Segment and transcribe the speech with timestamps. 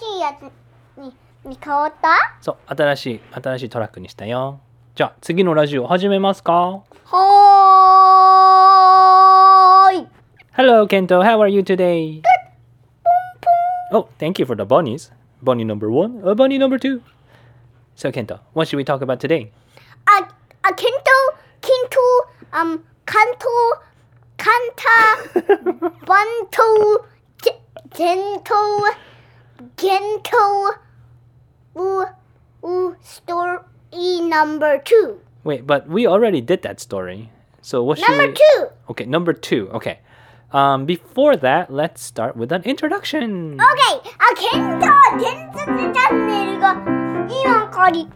[0.00, 0.44] しいやつ
[0.98, 1.12] に
[1.44, 4.60] に変わったそう新しい新しいトラックにしたよ
[4.94, 10.06] じゃあ次のラジオ始めますかはーい
[10.56, 12.22] Hello Kento how are you today
[13.92, 17.02] Oh thank you for the bunnies bunny number one uh, bunny number two
[17.94, 19.50] So Kento what should we talk about today
[20.06, 20.26] あ、
[20.62, 21.00] あ、ケント、
[21.60, 21.98] ケント、
[22.52, 23.50] あん、カンタ、
[26.06, 26.62] バント、
[27.42, 27.60] テ、
[27.94, 28.14] テ
[29.76, 30.74] Kento
[31.74, 32.04] Woo
[32.62, 35.20] Woo story number two.
[35.44, 37.30] Wait, but we already did that story.
[37.62, 38.66] So what number should Number two.
[38.90, 39.68] Okay, number two.
[39.72, 40.00] Okay.
[40.52, 43.54] Um, before that, let's start with an introduction.
[43.60, 44.86] Okay, 아 겐토
[45.22, 46.74] 겐토 짠네 이거
[47.32, 48.08] 이만거리.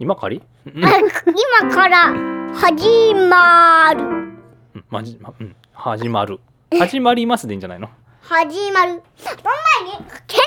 [0.00, 0.40] 이만거리?
[0.66, 2.12] 이만거라
[2.54, 4.02] 하지마루.
[4.02, 6.38] 음, 마지, 음, 하지마루.
[6.78, 7.88] 하지마리마스でいいんじゃないの
[8.30, 9.02] 始まる。
[9.16, 9.36] その
[9.80, 10.40] 前に、ケン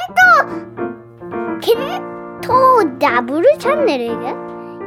[1.59, 4.29] ト、ケントダブルチャンネルが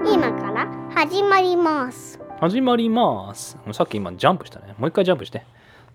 [0.06, 2.20] 今から始まります。
[2.38, 5.44] 始まりますさっき今ジャンプしたねもう一回ジャンプして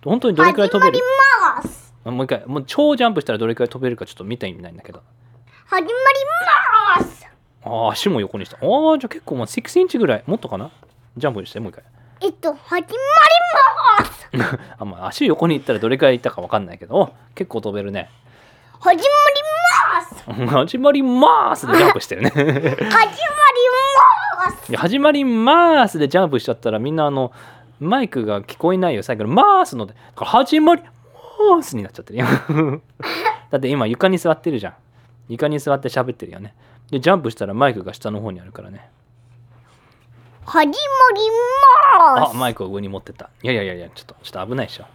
[0.04, 0.98] 本当にどれくらい飛べる？
[0.98, 1.94] 始まります。
[2.04, 5.02] あもう一回もう超ジャンプしたらどれくらい飛べるかちょっと見てみたいんだけど
[5.68, 5.94] 始まり
[7.00, 7.26] ます。
[7.64, 10.70] ああ足も横にしたああじゃあ結構もう6インチぐらいもっとかな？
[11.16, 11.86] ジャンプしてもう一回
[12.22, 12.86] えっと、始まり
[14.02, 14.09] ます。
[14.78, 18.10] あ、まあ、足横に行ったらどれくらい行ったかわかんないけどお結構飛べるね。
[18.80, 19.06] 始まり
[20.38, 20.56] ます。
[20.56, 22.30] 始まりますでジャンプしてるね。
[22.30, 24.76] 始まります。
[24.76, 27.32] 始まりますでジャンプしちゃったらみんなあの
[27.80, 32.26] マイクが聞こえないよ最後のますので始まりますになっちゃってるよ。
[33.52, 34.74] だって今床に座ってるじゃん。
[35.30, 36.54] 床に座って喋ってるよね。
[36.92, 38.90] でジャンプしたらマイクが下の方にあるからね
[40.50, 40.76] 始まり
[42.18, 42.32] ます。
[42.32, 44.86] あマイクを上に持ってったいやいやいやいやちょっとちょっと危ないでしょ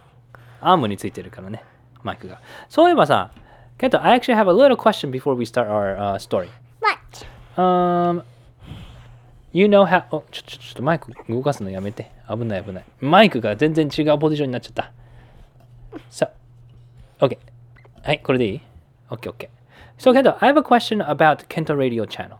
[0.59, 1.63] アームについてるからね
[2.03, 3.31] マイクがそういえばさ
[3.77, 6.49] ケント I actually have a little question before we start our、uh, story
[6.81, 7.25] What?
[7.61, 8.23] Um,
[9.53, 10.03] you know how...
[10.11, 12.11] おちょ、ちょ、ちょっとマイク動かすのやめて。
[12.29, 12.85] 危ない危ない。
[12.99, 14.91] マイクが全然違うポジションになっちゃった。
[16.09, 16.29] さ
[17.19, 17.37] あ、OK。
[18.03, 18.61] はい、これでいい
[19.09, 19.49] ?OK, OK.
[19.97, 22.37] So, Kento, I have a question about Kento Radio channel.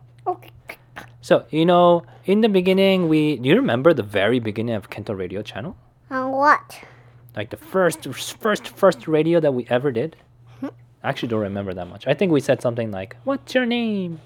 [1.25, 1.25] Okay.
[1.25, 3.37] So, you know, in the beginning, we...
[3.37, 5.77] Do you remember the very beginning of Kento Radio channel?
[6.09, 6.81] And what?
[7.37, 8.05] Like the first,
[8.41, 10.17] first, first radio that we ever did?
[10.63, 12.07] I actually don't remember that much.
[12.07, 14.21] I think we said something like, What's your name?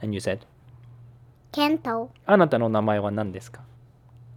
[0.00, 0.44] And you said,
[1.50, 2.10] ケント。
[2.26, 3.62] あなたの名前は何ですか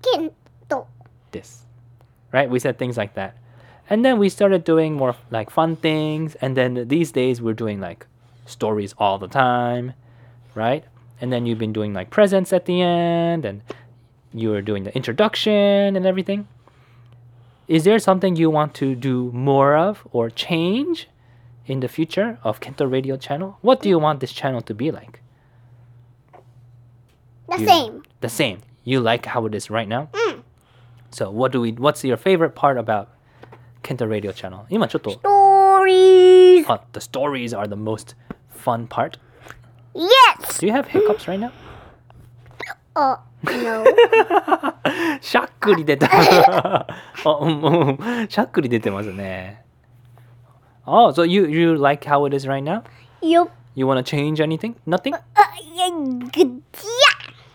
[0.01, 0.31] ケン
[0.67, 0.87] ト。
[1.31, 1.65] this
[2.31, 3.35] right we said things like that
[3.89, 7.79] and then we started doing more like fun things and then these days we're doing
[7.79, 8.05] like
[8.45, 9.93] stories all the time
[10.55, 10.85] right
[11.21, 13.61] and then you've been doing like presents at the end and
[14.33, 16.47] you were doing the introduction and everything
[17.67, 21.07] is there something you want to do more of or change
[21.65, 24.91] in the future of kento radio channel what do you want this channel to be
[24.91, 25.21] like
[27.49, 28.03] The You- same.
[28.21, 30.43] the same you like how it is right now うん。
[31.11, 33.07] so what do we what's your favorite part about
[33.83, 36.71] kento radio channel 今ちょっとストーリーズ。
[36.71, 38.15] あ the stories are the most
[38.53, 39.17] fun part
[39.93, 40.59] Yes!
[40.59, 41.51] do you have hiccups right now
[42.95, 43.83] あ、 no.
[45.21, 46.87] しゃっくり出たあ
[47.41, 49.63] うんうんしゃっくり出てますね
[50.85, 52.83] oh so you you like how it is right now
[53.27, 53.49] よっ。
[53.75, 55.21] you want to change anything nothing あ、
[55.61, 56.29] いや、ぐっ
[56.71, 56.85] ち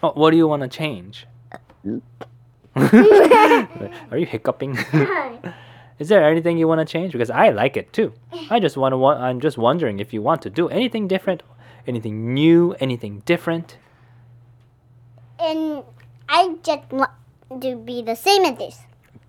[0.02, 1.26] oh, what do you want to change
[2.74, 4.82] are you hiccuping や。
[5.06, 5.26] は
[5.98, 6.02] い。
[6.02, 7.12] Is there anything you want to change?
[7.12, 8.12] Because I like it too.
[8.50, 8.96] I just want to.
[8.98, 11.42] wa- I'm just wondering if you want to do anything different,
[11.87, 13.77] anything new, anything different.
[15.39, 15.83] And
[16.27, 17.11] I just want
[17.61, 18.79] to be the same as this.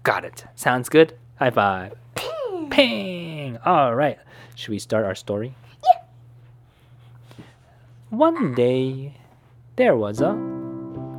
[0.03, 0.45] Got it.
[0.55, 1.17] Sounds good.
[1.37, 1.95] High five.
[2.15, 2.71] Ping.
[2.71, 3.59] Ping.
[3.65, 4.19] All right.
[4.55, 5.55] Should we start our story?
[5.85, 7.45] Yeah.
[8.11, 9.15] One day,
[9.77, 10.33] there was a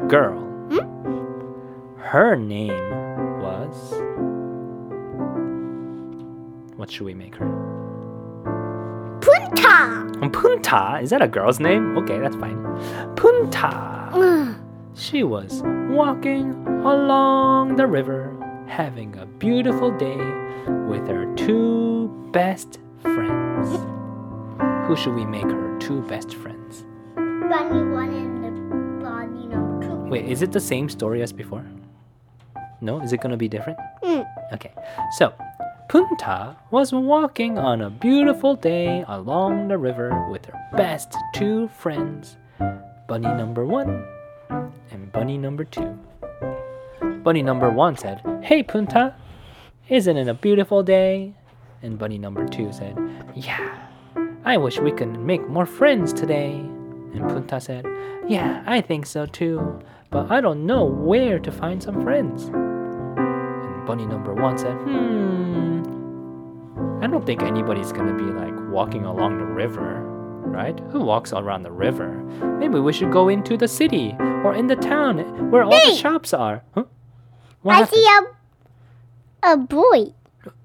[0.07, 0.39] girl.
[0.71, 1.99] Hmm?
[2.01, 3.93] Her name was.
[6.75, 7.78] What should we make her?
[9.39, 10.29] Punta!
[10.31, 10.99] Punta.
[11.01, 11.97] Is that a girl's name?
[11.97, 12.61] Okay, that's fine.
[13.15, 14.09] Punta.
[14.11, 14.55] Mm.
[14.95, 16.51] She was walking
[16.85, 18.35] along the river,
[18.67, 20.17] having a beautiful day
[20.87, 23.69] with her two best friends.
[24.87, 26.85] Who should we make her two best friends?
[27.15, 28.13] Bunny one
[28.43, 29.95] and bunny number two.
[30.09, 31.65] Wait, is it the same story as before?
[32.81, 32.99] No?
[33.01, 33.79] Is it gonna be different?
[34.03, 34.25] Mm.
[34.53, 34.73] Okay,
[35.17, 35.33] so
[35.89, 42.37] Punta was walking on a beautiful day along the river with her best two friends,
[43.07, 44.05] Bunny number one
[44.91, 45.97] and Bunny number two.
[47.23, 49.15] Bunny number one said, Hey Punta,
[49.87, 51.33] isn't it a beautiful day?
[51.81, 52.95] And Bunny number two said,
[53.33, 53.75] Yeah,
[54.45, 56.51] I wish we could make more friends today.
[56.51, 57.87] And Punta said,
[58.27, 59.81] Yeah, I think so too,
[60.11, 62.43] but I don't know where to find some friends.
[62.43, 65.38] And bunny number one said, Hmm,
[67.01, 70.01] I don't think anybody's gonna be like walking along the river,
[70.45, 70.77] right?
[70.91, 72.09] Who walks around the river?
[72.59, 76.33] Maybe we should go into the city or in the town where all the shops
[76.33, 76.61] are.
[76.75, 76.83] Huh?
[77.61, 78.01] What I happened?
[78.01, 78.07] see
[79.47, 80.13] a a boy.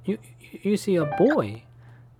[0.04, 1.62] You, you you see a boy,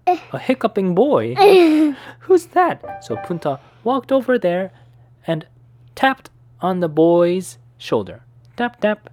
[0.06, 0.19] eh.
[0.32, 1.34] a hiccuping boy.
[2.20, 3.05] Who's that?
[3.05, 4.70] So Punta walked over there
[5.26, 5.46] and
[5.94, 6.31] tapped
[6.61, 8.22] on the boy's shoulder.
[8.56, 9.11] Tap tap.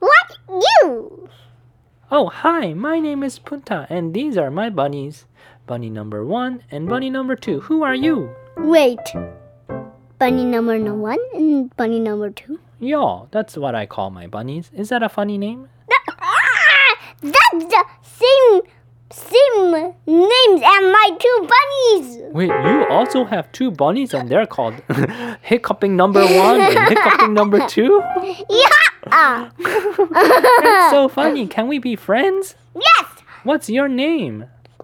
[0.00, 0.83] What you?
[2.16, 5.24] Oh, hi, my name is Punta, and these are my bunnies.
[5.66, 7.58] Bunny number one and bunny number two.
[7.62, 8.30] Who are you?
[8.56, 9.00] Wait.
[10.20, 12.60] Bunny number one and bunny number two.
[12.78, 14.70] Yo, that's what I call my bunnies.
[14.72, 15.68] Is that a funny name?
[16.20, 18.62] Ah, that's the same
[19.10, 19.72] same
[20.06, 22.18] names as my two bunnies.
[22.32, 24.74] Wait, you also have two bunnies, and they're called
[25.42, 28.00] hiccuping number one and hiccuping number two?
[28.48, 28.83] Yeah.
[29.10, 29.50] Ah.
[29.58, 31.46] That's so funny.
[31.46, 32.54] Can we be friends?
[32.74, 33.06] yes.
[33.44, 34.38] What's your name?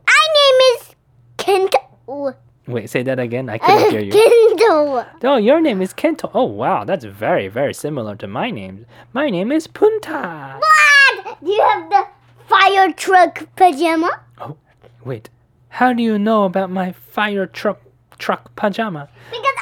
[0.06, 0.94] My name is
[1.38, 2.34] Kento.
[2.66, 3.48] Wait, say that again.
[3.48, 4.12] I couldn't hear you.
[4.58, 5.06] Kento.
[5.24, 6.30] Oh, your name is Kento.
[6.34, 8.86] Oh, wow, that's very, very similar to my name.
[9.12, 10.58] My name is Punta.
[10.60, 11.40] What?
[11.42, 12.06] Do you have the
[12.46, 14.10] fire truck pajama?
[14.38, 14.56] Oh,
[15.04, 15.30] wait.
[15.70, 17.80] How do you know about my fire truck
[18.18, 19.08] truck pajama?
[19.30, 19.54] Because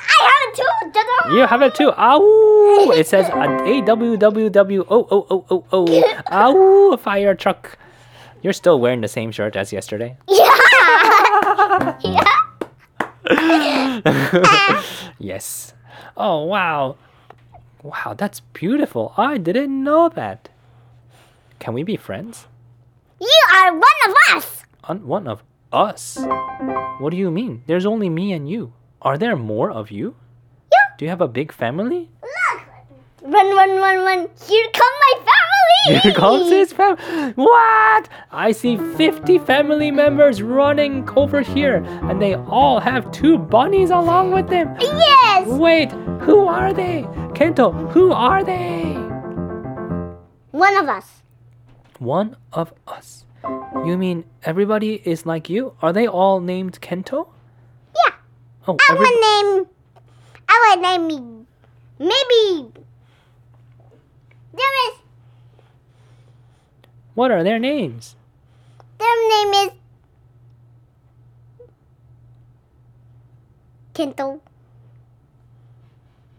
[0.48, 0.90] it too.
[0.92, 1.34] Ta-da!
[1.34, 1.92] You have it too.
[1.96, 2.90] Ow!
[2.94, 6.02] It says uh, A W W W O O O O O.
[6.32, 6.96] Ow!
[6.96, 7.78] Fire truck.
[8.42, 10.16] You're still wearing the same shirt as yesterday.
[12.04, 12.24] Yeah.
[13.30, 14.82] yeah.
[15.18, 15.74] yes.
[16.16, 16.96] Oh wow.
[17.82, 19.12] Wow, that's beautiful.
[19.16, 20.48] I didn't know that.
[21.58, 22.46] Can we be friends?
[23.20, 24.62] You are one of us.
[24.84, 25.42] On one of
[25.72, 26.18] us?
[26.98, 27.62] What do you mean?
[27.66, 28.72] There's only me and you.
[29.02, 30.16] Are there more of you?
[30.98, 32.10] Do you have a big family?
[32.22, 32.62] Look.
[33.22, 34.28] Run, run, run, run.
[34.48, 36.00] Here come my family.
[36.00, 37.32] Here comes his family.
[37.36, 38.08] What?
[38.32, 44.32] I see 50 family members running over here, and they all have two bunnies along
[44.32, 44.76] with them.
[44.80, 45.46] Yes.
[45.46, 45.92] Wait,
[46.22, 47.04] who are they?
[47.32, 48.94] Kento, who are they?
[50.50, 51.22] One of us.
[52.00, 53.24] One of us.
[53.86, 55.74] You mean everybody is like you?
[55.80, 57.28] Are they all named Kento?
[57.94, 58.14] Yeah.
[58.66, 59.77] Oh, I every-.
[60.48, 61.46] I would name me.
[61.98, 62.72] Maybe.
[64.52, 64.98] There is.
[67.14, 68.14] what are their names?
[68.98, 69.70] Their name is.
[73.92, 74.40] Kento.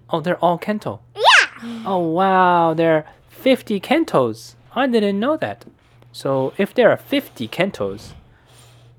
[0.09, 0.99] Oh, they're all Kento.
[1.15, 1.83] Yeah.
[1.85, 4.55] Oh, wow, there are 50 Kentos.
[4.73, 5.65] I didn't know that.
[6.13, 8.13] So, if there are 50 Kentos,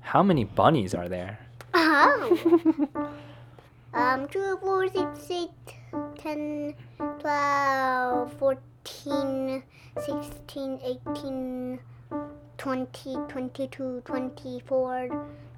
[0.01, 1.39] how many bunnies are there?
[1.73, 3.09] Oh.
[3.93, 5.49] um, 2, 4, 6, 8,
[6.17, 6.73] 10,
[7.19, 9.63] 12, 14,
[9.99, 11.79] 16, 18,
[12.57, 15.07] 20, 22, 24,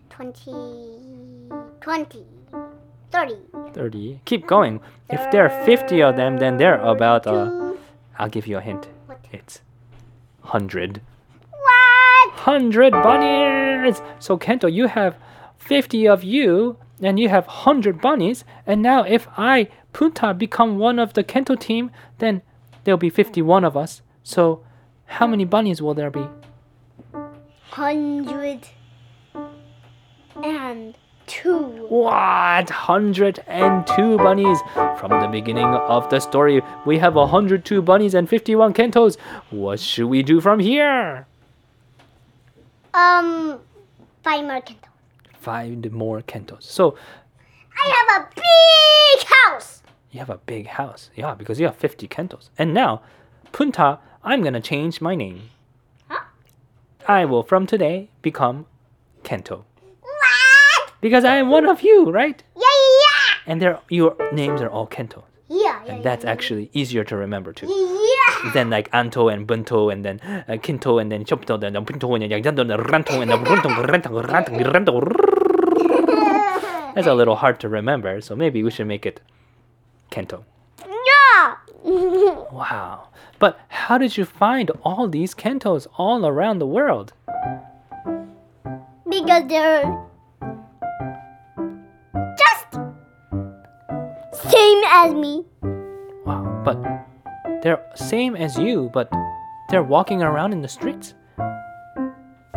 [0.10, 0.52] 20,
[1.82, 2.26] 20,
[3.12, 3.36] 30.
[3.74, 4.20] 30.
[4.26, 4.80] Keep going.
[5.10, 7.74] If there are 50 of them, then they're about, uh,
[8.18, 8.88] I'll give you a hint.
[9.08, 9.20] What?
[9.32, 9.62] It's
[10.42, 11.02] 100.
[12.42, 12.54] What?
[12.54, 14.02] 100 bunnies!
[14.20, 15.16] So, Kento, you have
[15.58, 20.98] 50 of you, and you have 100 bunnies, and now if I, Punta, become one
[20.98, 22.42] of the Kento team, then
[22.84, 24.02] there'll be 51 of us.
[24.24, 24.64] So,
[25.06, 26.28] how many bunnies will there be?
[27.70, 28.68] Hundred
[30.44, 31.86] and two.
[31.90, 32.70] What?
[32.70, 34.60] 102 bunnies!
[34.98, 39.18] From the beginning of the story, we have 102 bunnies and 51 Kentos.
[39.52, 41.28] What should we do from here?
[42.94, 43.60] Um,
[44.24, 44.88] five more Kento.
[45.40, 46.64] Five more Kentos.
[46.64, 46.96] So,
[47.84, 49.82] I have a big house.
[50.12, 51.10] You have a big house.
[51.16, 52.50] Yeah, because you have 50 kentos.
[52.58, 53.02] And now,
[53.54, 55.50] Punta, I'm gonna change my name.
[56.10, 56.26] Huh?
[57.08, 58.66] I will from today become
[59.24, 59.64] Kento.
[60.02, 60.92] What?
[61.00, 62.44] Because I am one of you, right?
[62.56, 65.24] Yeah, yeah, And they're, your names are all Kento.
[65.48, 65.82] yeah.
[65.86, 67.68] Yeah, And that's yeah, actually easier to remember too.
[68.54, 72.14] Than like Anto and Bunto and then uh, Kinto and then Chopto and then Pinto
[72.16, 75.02] and then Yanto and then Ranto and then Runto Ranto Ranto Ranto.
[76.96, 79.22] That's a little hard to remember, so maybe we should make it
[80.12, 80.44] Kento.
[80.86, 81.56] Yeah.
[82.52, 83.08] Wow.
[83.40, 87.14] But how did you find all these kentos all around the world?
[89.12, 89.84] because they're
[92.40, 92.80] just
[94.50, 95.46] same as me.
[96.26, 96.62] Wow.
[96.64, 96.78] But
[97.62, 99.10] they're same as you, but
[99.72, 101.14] They're walking around in the streets.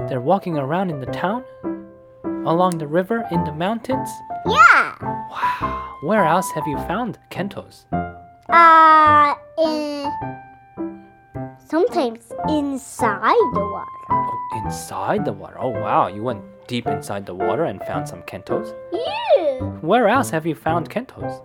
[0.08, 1.44] They're walking around in the town,
[2.44, 4.10] along the river, in the mountains.
[4.44, 4.96] Yeah.
[5.30, 5.96] Wow.
[6.02, 7.84] Where else have you found kentos?
[8.48, 10.10] Uh, in
[11.56, 14.00] sometimes inside the water.
[14.10, 15.56] Oh, inside the water.
[15.60, 16.08] Oh, wow.
[16.08, 18.74] You went deep inside the water and found some kentos.
[18.92, 19.60] Yeah.
[19.82, 21.40] Where else have you found kentos?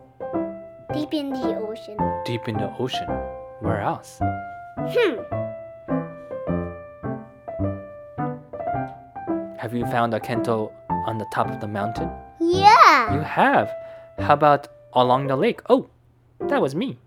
[0.93, 1.97] Deep in the ocean.
[2.25, 3.07] Deep in the ocean.
[3.61, 4.19] Where else?
[4.77, 5.21] Hmm.
[9.57, 10.71] Have you found a kento
[11.05, 12.09] on the top of the mountain?
[12.39, 13.13] Yeah.
[13.13, 13.69] You have.
[14.17, 15.61] How about along the lake?
[15.69, 15.89] Oh,
[16.39, 16.97] that was me.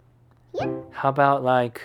[0.54, 0.70] Yeah.
[0.90, 1.80] How about like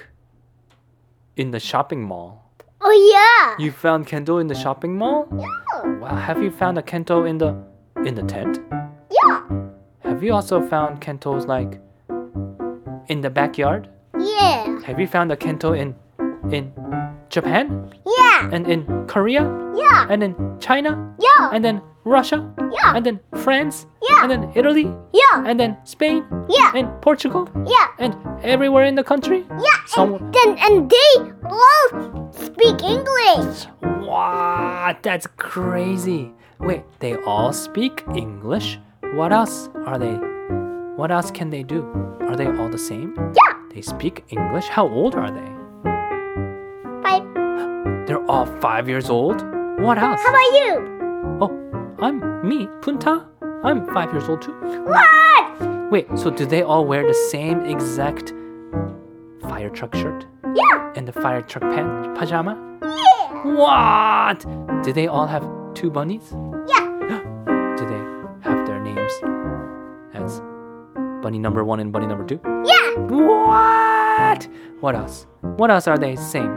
[1.38, 2.44] in the shopping mall?
[2.82, 3.64] Oh yeah.
[3.64, 5.28] You found kento in the shopping mall?
[5.38, 5.92] Yeah.
[6.00, 7.56] Wow, have you found a kento in the
[8.06, 8.60] in the tent?
[9.10, 9.42] Yeah.
[10.04, 11.80] Have you also found kentos like
[13.08, 13.90] in the backyard?
[14.38, 14.66] Yeah.
[14.68, 14.84] Mm.
[14.84, 15.96] Have you found a kento in
[16.52, 16.72] in
[17.30, 18.50] Japan Yeah.
[18.54, 19.44] and in Korea
[19.76, 20.08] Yeah.
[20.10, 21.50] and in China Yeah.
[21.52, 22.40] and then Russia
[22.72, 22.96] Yeah.
[22.96, 24.22] and then France Yeah.
[24.24, 25.44] and then Italy Yeah.
[25.50, 26.72] and then Spain Yeah.
[26.78, 27.88] and Portugal Yeah.
[28.00, 29.44] and everywhere in the country?
[29.50, 29.80] Yeah.
[29.98, 31.12] And then and they
[31.44, 33.68] all speak English.
[34.08, 35.04] What?
[35.04, 36.32] That's crazy.
[36.60, 38.80] Wait, they all speak English?
[39.20, 40.16] What else are they?
[40.96, 41.84] What else can they do?
[42.30, 43.14] Are they all the same?
[43.36, 43.47] Yeah.
[43.78, 44.70] They speak English?
[44.70, 45.50] How old are they?
[47.08, 48.08] Five.
[48.08, 49.44] They're all five years old?
[49.80, 50.20] What else?
[50.26, 51.38] How about you?
[51.40, 52.18] Oh, I'm
[52.50, 53.28] me, Punta.
[53.64, 54.54] I'm five years old too.
[54.84, 55.92] What?
[55.92, 58.34] Wait, so do they all wear the same exact
[59.44, 60.94] fire truck shirt Yeah.
[60.96, 62.58] and the fire truck pant pajama?
[62.82, 63.44] Yeah.
[63.44, 64.44] What?
[64.84, 65.44] Do they all have
[65.76, 66.34] two bunnies?
[71.28, 72.40] Bunny number one and bunny number two?
[72.64, 72.88] Yeah.
[73.10, 74.48] What?
[74.80, 75.28] What else?
[75.58, 76.48] What else are they saying?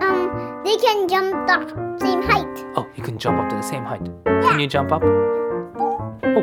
[0.00, 2.64] Um, they can jump the same height.
[2.74, 4.08] Oh, you can jump up to the same height.
[4.24, 5.02] Can you jump up?
[5.04, 6.40] Oh,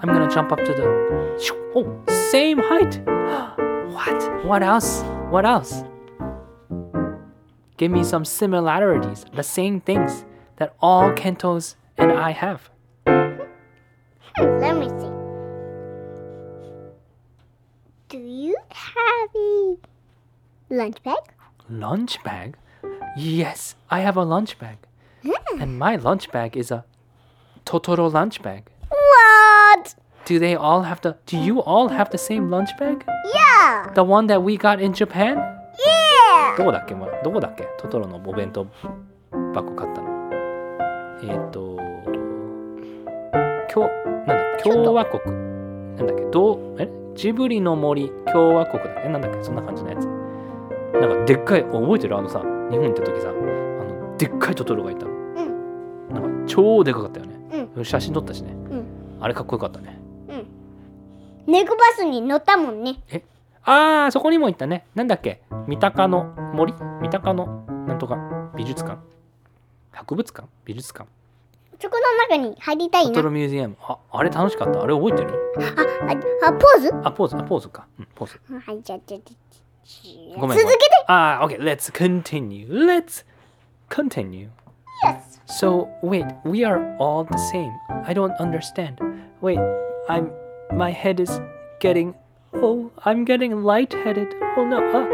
[0.00, 0.86] I'm gonna jump up to the.
[1.76, 1.84] Oh,
[2.30, 3.02] same height.
[3.92, 4.46] What?
[4.46, 5.02] What else?
[5.28, 5.84] What else?
[7.76, 10.24] Give me some similarities, the same things
[10.56, 12.70] that all Kentos and I have.
[13.06, 15.11] Hmm, let me see.
[18.61, 19.77] Do you have a
[20.69, 21.23] lunch bag?
[21.71, 22.55] Lunch bag?
[23.17, 24.77] Yes, I have a lunch bag.
[25.23, 25.59] Hmm.
[25.59, 26.85] And my lunch bag is a
[27.65, 28.69] Totoro lunch bag.
[28.89, 29.95] What?
[30.25, 33.03] Do they all have the do you all have the same lunch bag?
[33.33, 33.91] Yeah.
[33.95, 35.37] The one that we got in Japan?
[35.83, 36.57] Yeah.
[36.57, 38.67] どこだっけまどこだっけトトロのお弁当
[39.55, 40.29] 箱買ったの。
[41.23, 41.75] えっ、と、
[43.73, 45.23] 共なんだっけ共和国。
[45.95, 49.42] なんだっけどうえ ジブリの森共和国だっけなんだっけ？
[49.42, 50.06] そんな感じのやつ。
[51.00, 52.16] なんかでっかい、覚えてる？
[52.16, 52.44] あのさ、日
[52.78, 55.12] 本行った時さ、あのでっかいトトロがいたの。
[56.10, 57.32] なんか超でかかったよね。
[57.84, 58.52] 写真撮ったしね。
[58.52, 58.84] うん
[59.20, 59.98] あれかっこよかったね。
[61.46, 62.96] 猫バスに乗ったもんね。
[63.64, 64.86] ああ、そこにも行ったね。
[64.94, 65.42] なんだっけ？
[65.68, 66.74] 三鷹の森？
[67.00, 68.16] 三鷹のなんとか
[68.56, 68.98] 美術館？
[69.92, 70.48] 博物館？
[70.64, 71.08] 美術館？
[71.81, 71.97] そこ
[72.29, 73.09] の中に入りたいな。
[73.09, 73.77] トトロミュージアム。
[73.81, 74.81] あ、あれ楽しかった。
[74.81, 76.07] あれ覚えてるあ、
[76.45, 77.85] あ、あポーズあ、ポーズ、あ、ポーズか。
[77.99, 78.39] うん、ポーズ。
[78.65, 80.57] はい、じゃあ、じゃあ、じゃあごめん。
[80.57, 80.89] 続けて。
[81.07, 81.61] あー、OK.
[81.61, 82.67] Let's continue.
[82.67, 83.23] Let's
[83.89, 84.49] continue.
[85.05, 85.39] Yes.
[85.45, 87.71] So, wait, we are all the same.
[88.05, 88.97] I don't understand.
[89.41, 89.59] Wait,
[90.09, 90.31] I'm.
[90.73, 91.39] My head is
[91.79, 92.15] getting.
[92.53, 94.35] Oh, I'm getting lightheaded.
[94.57, 94.79] Oh no.
[94.79, 95.05] Uh,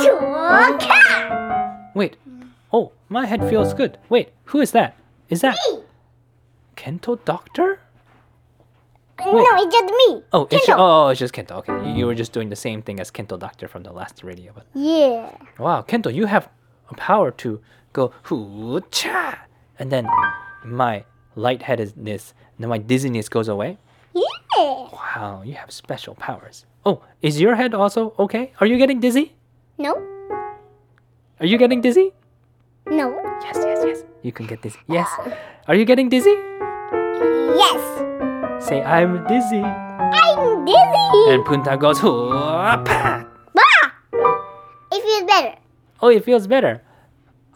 [0.00, 2.16] ちょーか Wait.
[2.72, 3.98] Oh, my head feels good.
[4.08, 4.92] Wait, who is that?
[5.28, 5.56] Is that
[6.75, 7.79] Kento Doctor?
[9.19, 10.23] No, it's just me.
[10.33, 10.75] Oh, it's Kento.
[10.77, 11.51] Oh, oh, it's just Kento.
[11.59, 14.23] Okay, you, you were just doing the same thing as Kento Doctor from the last
[14.23, 14.51] radio.
[14.53, 15.31] But Yeah.
[15.57, 16.49] wow, Kento, you have
[16.89, 17.61] a power to
[17.93, 19.39] go hoo cha,
[19.79, 20.07] and then
[20.65, 21.05] my
[21.35, 23.77] lightheadedness, then my dizziness goes away.
[24.13, 24.89] Yeah.
[24.91, 26.65] Wow, you have special powers.
[26.85, 28.51] Oh, is your head also okay?
[28.59, 29.33] Are you getting dizzy?
[29.77, 29.95] No.
[31.39, 32.11] Are you getting dizzy?
[32.85, 33.09] No.
[33.43, 34.03] Yes, yes, yes.
[34.21, 34.79] You can get dizzy.
[34.87, 35.09] Yes.
[35.19, 35.31] Uh.
[35.67, 36.35] Are you getting dizzy?
[37.55, 38.65] Yes.
[38.67, 39.63] Say I'm dizzy.
[39.63, 41.33] I'm dizzy.
[41.33, 42.01] And Punta goes.
[42.01, 43.23] Bah!
[44.91, 45.55] It feels better.
[46.01, 46.81] Oh, it feels better.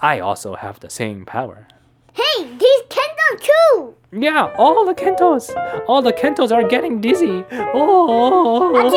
[0.01, 1.67] I also have the same power.
[2.13, 3.95] Hey, these Kento too.
[4.11, 5.51] Yeah, all the Kentos.
[5.87, 7.43] All the Kentos are getting dizzy.
[7.51, 8.71] Oh.
[8.71, 8.89] What?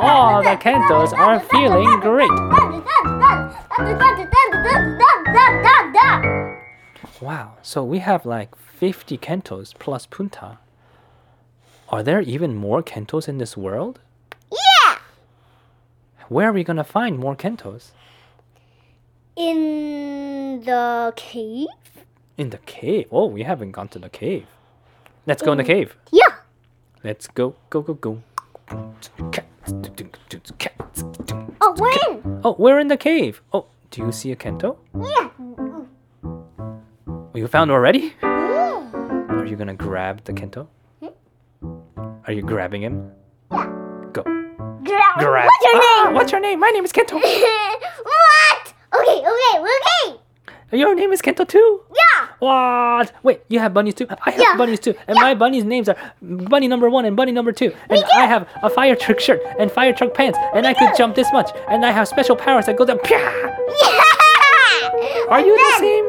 [0.00, 2.30] All the Kentos are feeling great.
[7.20, 10.58] Wow, so we have like 50 Kentos plus Punta.
[11.90, 14.00] Are there even more Kentos in this world?
[14.50, 14.98] Yeah.
[16.28, 17.90] where are we gonna find more kentos?
[19.36, 21.66] In the cave?
[22.38, 23.06] In the cave.
[23.10, 24.46] Oh, we haven't gone to the cave.
[25.26, 25.96] Let's go in the cave.
[26.10, 26.36] Yeah.
[27.04, 28.22] Let's go, go, go, go.
[31.60, 32.40] Oh, when?
[32.44, 33.42] Oh, we're in the cave.
[33.52, 34.76] Oh, do you see a kento?
[34.94, 35.69] Yeah.
[37.32, 38.14] Oh, you found already?
[38.22, 40.66] Are you gonna grab the kento?
[42.26, 43.10] Are you grabbing him?
[43.50, 44.22] Go.
[44.84, 45.46] Gra- Grab.
[45.46, 46.14] What's your Ah, name?
[46.14, 46.60] what's your name?
[46.60, 47.14] My name is Kento.
[47.20, 48.74] what?
[48.94, 50.20] Okay, okay, okay.
[50.72, 51.80] Your name is Kento too.
[51.90, 52.26] Yeah.
[52.38, 53.12] What?
[53.22, 54.06] Wait, you have bunnies too?
[54.24, 54.56] I have Yeah.
[54.56, 54.94] bunnies too.
[55.08, 57.72] And my bunnies' names are Bunny number one and Bunny number two.
[57.88, 60.38] And I have a fire truck shirt and fire truck pants.
[60.54, 61.50] And I could jump this much.
[61.68, 62.98] And I have special powers that go down.
[63.82, 64.00] Yeah.
[65.30, 66.06] Are you the same?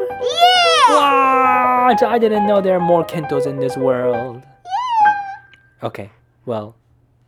[0.91, 1.87] Yeah.
[1.87, 2.03] What?
[2.03, 4.43] I didn't know there are more Kentos in this world.
[5.83, 6.09] Okay,
[6.45, 6.75] well,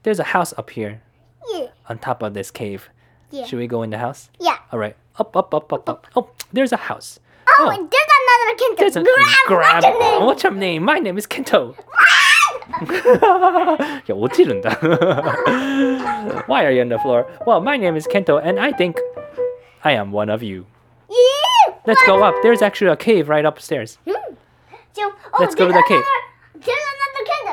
[0.04, 1.02] there's a house up here
[1.54, 1.68] Yeah.
[1.88, 2.90] on top of this cave.
[3.32, 3.46] Yeah.
[3.46, 4.30] Should we go in the house?
[4.40, 4.58] Yeah.
[4.72, 4.96] All right.
[5.20, 6.08] Up, up, up, up, up.
[6.16, 7.20] Oh, there's a house.
[7.60, 8.78] Oh, and there's another kid.
[8.78, 9.04] There's a
[9.48, 9.84] grab.
[9.84, 10.26] What's your name?
[10.26, 10.84] What's your name?
[10.84, 11.76] My name is Kento.
[14.08, 14.70] 야, 어찌른다.
[16.48, 17.26] Why are you on the floor?
[17.46, 18.98] Well, my name is Kento, and I think
[19.84, 20.66] I am one of you.
[21.10, 21.16] Yeah.
[21.87, 22.35] Let's go up.
[22.43, 23.99] There's actually a cave right upstairs.
[24.07, 24.15] So,
[24.99, 26.03] oh, Let's go to the cave.
[26.03, 26.79] another- There's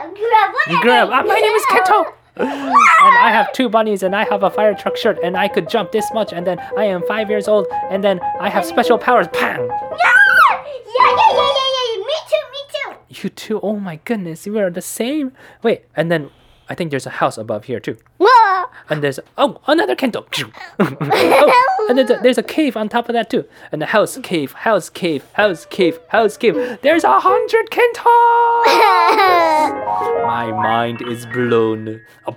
[0.06, 0.16] another.
[0.16, 0.82] Grab.
[0.82, 1.10] Grab.
[1.12, 2.14] Ah, my name is Kento.
[2.38, 5.68] and I have two bunnies, and I have a fire truck shirt, and I could
[5.70, 8.98] jump this much, and then I am five years old, and then I have special
[8.98, 9.28] powers.
[9.28, 9.60] Bang!
[9.68, 9.68] Yeah.
[9.68, 12.06] Yeah, yeah, yeah, yeah, yeah.
[12.06, 13.22] Me too, me too.
[13.24, 13.60] You too.
[13.62, 15.34] Oh my goodness, we are the same.
[15.62, 16.30] Wait, and then
[16.70, 17.98] I think there's a house above here too.
[18.18, 18.66] Whoa.
[18.90, 20.26] And there's oh another kento.
[20.80, 23.46] oh, and there's a, there's a cave on top of that too.
[23.72, 26.56] And the house cave, house cave, house cave, house cave.
[26.82, 28.06] There's a hundred kento.
[30.26, 32.02] My mind is blown.
[32.28, 32.34] Oh,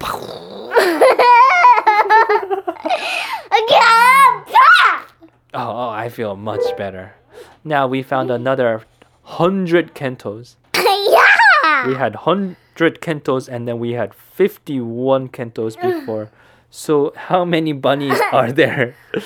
[5.55, 7.15] oh, I feel much better.
[7.63, 8.83] Now we found another
[9.23, 10.57] hundred kentos.
[10.75, 11.87] Yeah.
[11.87, 16.31] We had hundred kentos, and then we had fifty-one kentos before.
[16.71, 18.95] So how many bunnies are there?
[19.15, 19.21] Two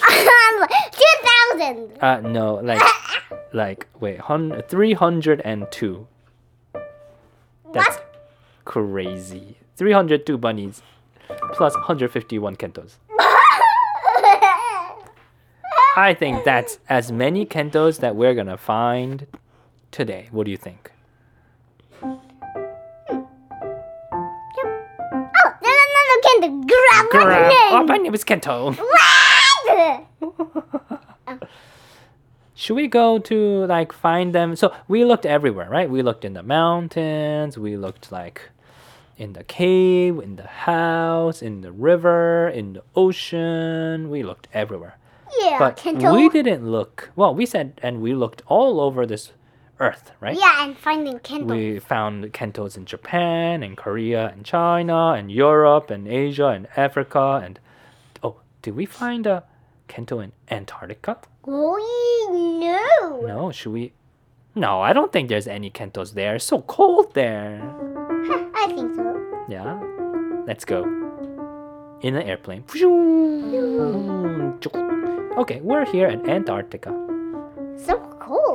[1.54, 1.98] thousand.
[2.02, 2.82] Uh, no, like,
[3.52, 6.06] like wait, hun- three hundred and two.
[7.72, 8.14] That's What?
[8.64, 9.56] crazy.
[9.76, 10.82] Three hundred two bunnies,
[11.52, 12.96] plus hundred fifty-one kentos.
[15.96, 19.26] I think that's as many kentos that we're gonna find
[19.90, 20.28] today.
[20.30, 20.92] What do you think?
[27.10, 27.26] Grab.
[27.28, 27.72] What's your Grab.
[27.72, 28.78] Oh, my name is Kento.
[32.54, 34.56] Should we go to like find them?
[34.56, 35.88] So we looked everywhere, right?
[35.88, 37.56] We looked in the mountains.
[37.56, 38.50] We looked like
[39.16, 44.10] in the cave, in the house, in the river, in the ocean.
[44.10, 44.96] We looked everywhere.
[45.40, 46.14] Yeah, But Kento.
[46.16, 47.10] we didn't look.
[47.14, 49.32] Well, we said, and we looked all over this
[49.80, 50.36] earth, right?
[50.36, 51.50] Yeah, and finding Kento.
[51.50, 57.40] We found kentos in Japan and Korea and China and Europe and Asia and Africa
[57.44, 57.60] and
[58.22, 59.42] oh, did we find uh,
[59.88, 61.18] a kento in Antarctica?
[61.46, 63.26] Oh, no.
[63.26, 63.92] No, should we?
[64.54, 66.36] No, I don't think there's any kentos there.
[66.36, 67.62] It's so cold there.
[68.54, 69.44] I think so.
[69.48, 69.80] Yeah,
[70.46, 70.82] let's go
[72.02, 72.64] in an airplane.
[75.38, 76.90] Okay, we're here in Antarctica.
[77.76, 78.07] So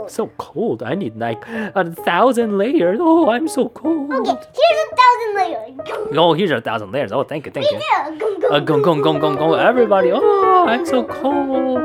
[0.04, 0.12] cold.
[0.12, 0.84] So cold.
[0.84, 3.00] I need like a thousand layers.
[3.02, 4.12] Oh, I'm so cold.
[4.12, 5.70] Okay, here's a thousand layers.
[6.18, 7.12] Oh, here's a thousand layers.
[7.12, 7.82] Oh, thank you, thank you.
[7.92, 9.60] Yeah, gum, gum, Uh, gong, gong, gong, gong, gong.
[9.60, 10.12] Everybody.
[10.14, 11.82] Oh, I'm so cold.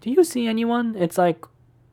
[0.00, 0.94] Do you see anyone?
[0.96, 1.44] It's like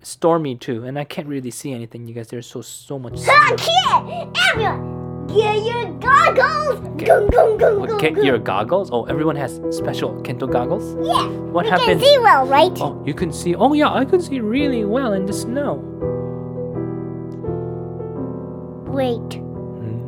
[0.02, 2.08] stormy too, and I can't really see anything.
[2.08, 3.20] You guys, there's so so much.
[3.28, 4.30] Ah, kid!
[4.54, 4.95] Everyone,
[5.28, 6.80] get your goggles.
[7.02, 8.24] Gum, gum, gum, What, gum, get gum.
[8.26, 8.90] your goggles.
[8.92, 10.96] Oh, everyone has special Kento goggles.
[11.06, 11.28] Yeah.
[11.52, 11.88] What happened?
[11.88, 12.72] can see well, right?
[12.80, 13.56] Oh, you can see.
[13.56, 15.82] Oh yeah, I can see really well in the snow.
[18.88, 19.34] Wait.
[19.34, 20.08] Hmm.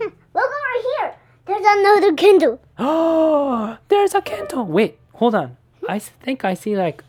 [0.00, 1.14] Look over here.
[1.46, 2.58] There's another Kento.
[2.82, 4.66] Oh, there's a Kento.
[4.66, 5.56] Wait, hold on.
[5.88, 7.04] I think I see like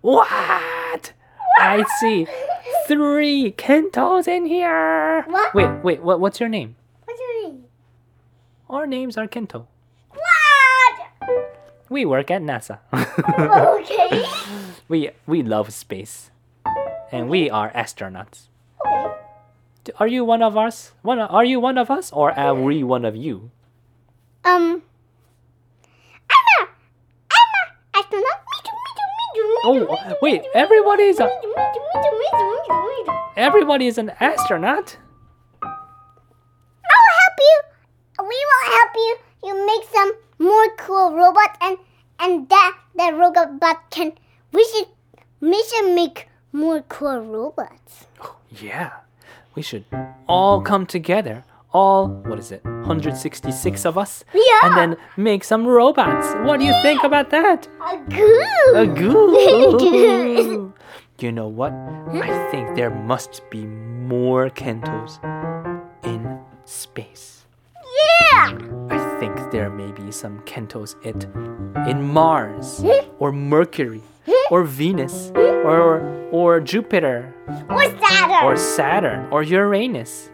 [0.02, 0.28] What?
[1.58, 2.28] I see
[2.88, 5.24] three Kentos in here.
[5.28, 5.54] What?
[5.56, 6.02] Wait, wait.
[6.02, 6.76] What, what's your name?
[7.06, 7.64] What do you mean?
[8.70, 9.66] Our names are Kento.
[10.12, 11.56] What?
[11.90, 12.80] We work at NASA.
[12.94, 14.26] okay.
[14.88, 16.32] we we love space,
[17.12, 18.48] and we are astronauts.
[18.86, 19.16] Okay.
[20.00, 20.94] Are you one of us?
[21.04, 21.20] One?
[21.20, 23.52] Are you one of us, or are we one of you?
[24.44, 24.82] Um.
[26.30, 26.70] I'm a.
[27.30, 28.40] I'm a astronaut.
[28.50, 28.74] Me too.
[28.74, 29.10] Me too.
[29.14, 29.48] Me too.
[29.48, 31.30] Me Oh, too, wait, everybody is a-.
[33.36, 34.98] Everybody is an astronaut.
[35.64, 37.62] I'll help you.
[38.20, 39.18] We will help you.
[39.44, 41.78] You make some more cool robots, and
[42.20, 44.14] and that that robot can.
[44.52, 44.88] We should.
[45.42, 48.06] We should make more cool robots.
[48.22, 48.92] Oh, yeah,
[49.56, 49.86] we should
[50.28, 51.44] all come together.
[51.76, 52.64] All what is it?
[52.64, 54.60] 166 of us, Yeah.
[54.64, 56.28] and then make some robots.
[56.48, 57.68] What do you think about that?
[57.84, 58.76] A goo.
[58.76, 60.74] A goo.
[61.20, 61.74] you know what?
[61.74, 65.20] I think there must be more Kentos
[66.06, 67.44] in space.
[68.32, 68.58] Yeah.
[68.90, 71.28] I think there may be some Kentos it
[71.90, 72.84] in Mars
[73.20, 74.02] or Mercury
[74.50, 76.00] or Venus or
[76.32, 77.34] or Jupiter
[77.70, 78.44] Or Saturn.
[78.46, 80.30] or Saturn or Uranus.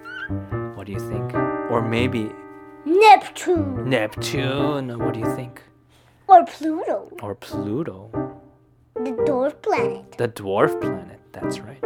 [0.82, 1.36] What do you think?
[1.70, 2.32] Or maybe
[2.86, 3.88] Neptune.
[3.88, 4.98] Neptune.
[4.98, 5.62] What do you think?
[6.28, 7.08] Or Pluto.
[7.22, 8.10] Or Pluto,
[8.96, 10.14] The dwarf planet.
[10.18, 11.20] the dwarf planet.
[11.34, 11.84] That's right.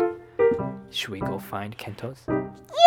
[0.92, 2.20] Should we go find Kentos?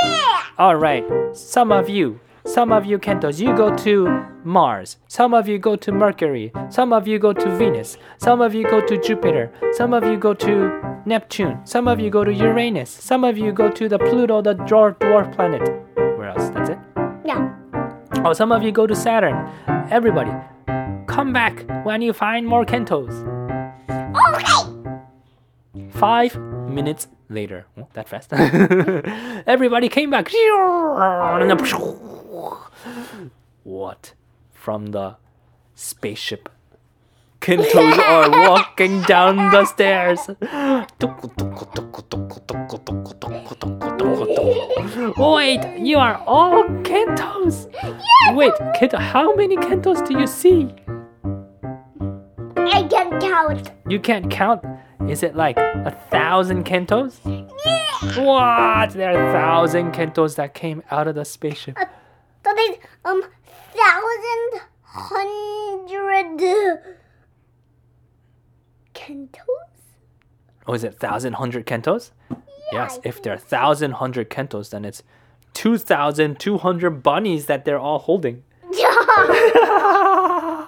[0.02, 0.40] Yeah.
[0.56, 1.04] All right.
[1.34, 4.08] Some of you, some of you Kentos, you go to
[4.44, 4.96] Mars.
[5.08, 6.50] Some of you go to Mercury.
[6.70, 7.98] Some of you go to Venus.
[8.16, 9.52] Some of you go to Jupiter.
[9.72, 10.72] Some of you go to
[11.04, 11.60] Neptune.
[11.64, 12.88] Some of you go to Uranus.
[12.88, 15.84] Some of you go to the Pluto, the dwarf, dwarf planet.
[16.28, 16.50] Where else?
[16.54, 16.78] That's it.
[17.24, 17.54] Yeah.
[18.24, 19.48] Oh, some of you go to Saturn.
[19.90, 20.32] Everybody,
[21.06, 23.14] come back when you find more Kentos.
[25.74, 25.90] Okay.
[25.90, 26.36] Five
[26.68, 27.66] minutes later.
[27.78, 28.32] Oh, that fast.
[29.46, 30.30] Everybody came back.
[33.64, 34.14] What?
[34.52, 35.16] From the
[35.74, 36.48] spaceship.
[37.40, 40.18] Kentos are walking down the stairs.
[45.16, 47.66] Wait, you are all Kentos.
[48.34, 50.74] Wait, Kento, how many Kentos do you see?
[52.56, 53.70] I can't count.
[53.88, 54.62] You can't count.
[55.08, 57.20] Is it like a thousand Kentos?
[57.24, 58.22] Yeah.
[58.22, 58.90] What?
[58.90, 61.78] There are a thousand Kentos that came out of the spaceship.
[62.44, 63.22] So there's um
[63.72, 66.97] thousand hundred
[68.98, 69.44] kentos.
[70.66, 72.10] Oh, is it thousand hundred Kentos?
[72.30, 72.36] Yeah,
[72.72, 72.98] Yes.
[73.04, 75.02] If there are thousand hundred Kentos, then it's
[75.54, 78.42] two thousand two hundred bunnies that they're all holding.
[78.72, 78.84] Yeah.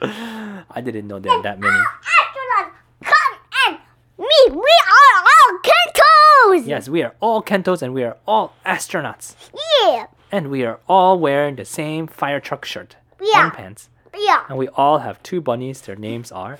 [0.02, 1.76] I didn't know there were that many.
[2.16, 2.70] Astronauts,
[3.04, 3.34] come
[3.68, 3.78] and
[4.18, 4.50] meet.
[4.54, 6.66] We are all kentos.
[6.66, 9.34] Yes, we are all Kentos and we are all astronauts.
[9.82, 10.06] Yeah.
[10.32, 13.44] And we are all wearing the same fire truck shirt Yeah.
[13.44, 13.90] and pants.
[14.16, 14.44] Yeah.
[14.48, 15.82] And we all have two bunnies.
[15.82, 16.58] Their names are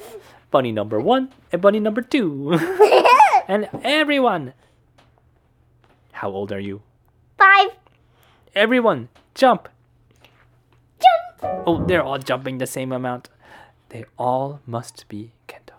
[0.51, 2.53] Bunny number one and Bunny number two.
[3.49, 4.55] and everyone.
[6.13, 6.83] How old are you?
[7.39, 7.71] Five.
[8.55, 9.69] Everyone, jump.
[11.01, 11.65] Jump.
[11.67, 13.29] Oh, they're all jumping the same amount.
[13.91, 15.75] They all must be Kento.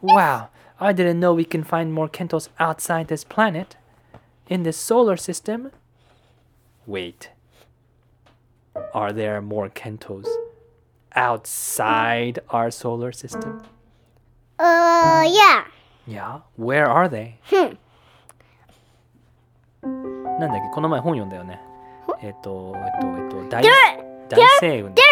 [0.00, 0.50] Wow,
[0.80, 3.76] I didn't know we can find more Kentos outside this planet.
[4.48, 5.72] In this solar system.
[6.86, 7.30] Wait.
[8.94, 10.26] Are there more Kentos
[11.14, 13.62] outside our solar system?
[14.59, 15.65] Uh, yeah.
[16.05, 16.39] Yeah.
[16.57, 17.35] Where are they?
[17.49, 17.77] Hmm.
[20.39, 21.59] なんだっけこの前本読んだよね。
[22.21, 23.69] えっと、えっと、えっと、大 They're
[24.29, 24.95] 大星雲。
[24.95, 25.03] they're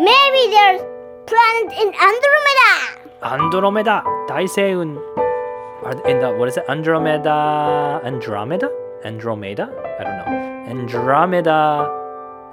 [0.00, 0.80] maybe there's
[1.26, 3.20] planet in Andromeda.
[3.22, 4.98] アンドロメダ大星雲
[5.84, 6.64] Are in the what is it?
[6.70, 8.68] Andromeda Andromeda?
[9.04, 9.68] Andromeda?
[9.98, 10.24] I don't know.
[10.70, 11.88] Andromeda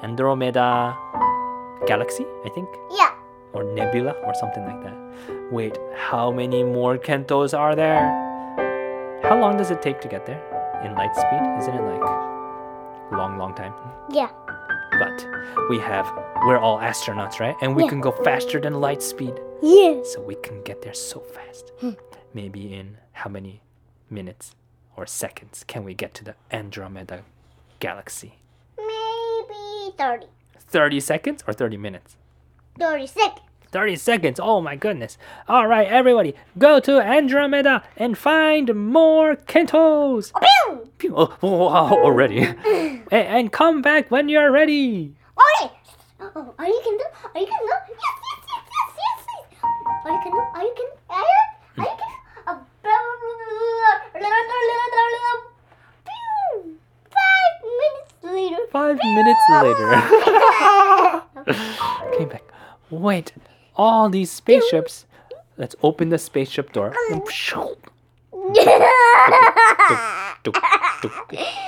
[0.03, 0.95] Andromeda
[1.85, 2.67] Galaxy, I think.
[2.91, 3.11] Yeah.
[3.52, 4.96] Or nebula or something like that.
[5.52, 8.00] Wait, how many more Kentos are there?
[9.22, 10.40] How long does it take to get there?
[10.84, 11.42] In light speed?
[11.60, 13.74] Isn't it like a long, long time?
[14.10, 14.28] Yeah.
[14.98, 15.26] But
[15.70, 16.06] we have
[16.46, 17.54] we're all astronauts, right?
[17.62, 17.88] And we Yeah.
[17.90, 19.38] can go faster than light speed.
[19.62, 20.12] Yes.
[20.12, 21.70] So we can get there so fast.
[21.80, 21.90] Hmm.
[22.34, 23.62] Maybe in how many
[24.10, 24.56] minutes
[24.96, 27.22] or seconds can we get to the Andromeda
[27.78, 28.38] galaxy?
[28.76, 30.26] Maybe 30.
[30.58, 32.16] 30 seconds or 30 minutes?
[32.78, 33.40] 30 seconds.
[33.72, 34.40] 30 seconds.
[34.40, 35.16] Oh my goodness.
[35.48, 40.32] All right, everybody, go to Andromeda and find more Kentos.
[40.40, 40.88] Pew!
[40.98, 41.14] Pew.
[41.16, 42.40] Oh, oh, oh, already.
[42.42, 45.14] and, and, come back when you're ready.
[45.36, 45.74] Alright.
[46.20, 47.04] Oh, are you Kento?
[47.34, 47.66] Are you Kento?
[47.88, 49.64] Yes, yes, yes, yes, yes.
[50.04, 50.42] Are you Kento?
[50.54, 50.96] Are you Kento?
[51.10, 51.38] Are you,
[51.78, 52.12] are you Kento?
[57.10, 58.62] Five minutes later.
[58.70, 59.88] Five minutes later.
[62.18, 62.51] Came back.
[62.92, 63.32] Wait,
[63.74, 65.06] all these spaceships.
[65.56, 66.94] Let's open the spaceship door.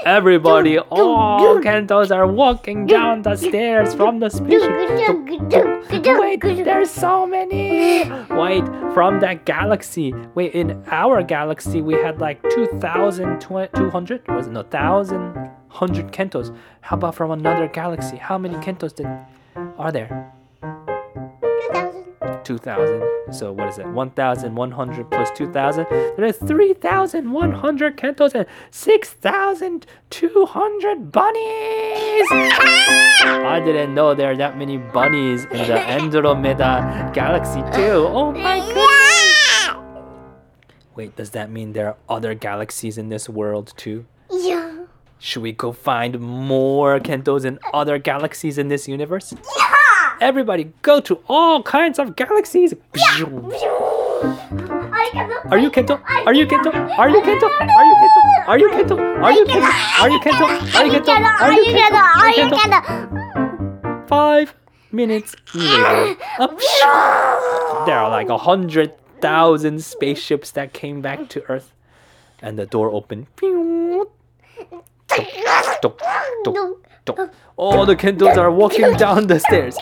[0.04, 5.16] Everybody, all Kentos are walking down the stairs from the spaceship.
[6.18, 8.04] Wait, there's so many.
[8.30, 10.12] Wait, from that galaxy.
[10.34, 14.28] Wait, in our galaxy, we had like 2,200?
[14.28, 16.54] Was it no, 1,100 Kentos.
[16.82, 18.18] How about from another galaxy?
[18.18, 19.06] How many Kentos did,
[19.78, 20.33] are there?
[22.44, 23.02] 2,000.
[23.32, 23.86] So what is it?
[23.86, 25.86] 1,100 plus 2,000.
[25.90, 32.26] There are 3,100 Kentos and 6,200 bunnies.
[32.30, 38.06] I didn't know there are that many bunnies in the Andromeda galaxy too.
[38.08, 39.70] Oh my goodness.
[40.94, 44.04] Wait, does that mean there are other galaxies in this world too?
[44.30, 44.84] Yeah.
[45.18, 49.32] Should we go find more Kentos in other galaxies in this universe?
[49.32, 49.63] Yeah.
[50.20, 52.74] Everybody, go to all kinds of galaxies.
[52.74, 53.30] Are you
[55.10, 55.32] can?
[55.50, 56.00] Are you Kento?
[56.26, 56.72] Are you Kento?
[56.98, 57.48] Are you Kento?
[57.78, 58.18] Are you Kento?
[58.48, 58.98] Are you Kento?
[59.22, 59.70] Are you Kento?
[60.00, 60.46] Are you Kento?
[60.74, 61.14] Are you Kento?
[61.40, 62.00] Are you Kento?
[62.20, 64.08] Are you Kento?
[64.08, 64.54] Five
[64.92, 66.16] minutes later,
[67.86, 71.72] there are like a hundred thousand spaceships that came back to Earth,
[72.40, 73.26] and the door opened.
[77.56, 79.76] All the Kentos are walking down the stairs.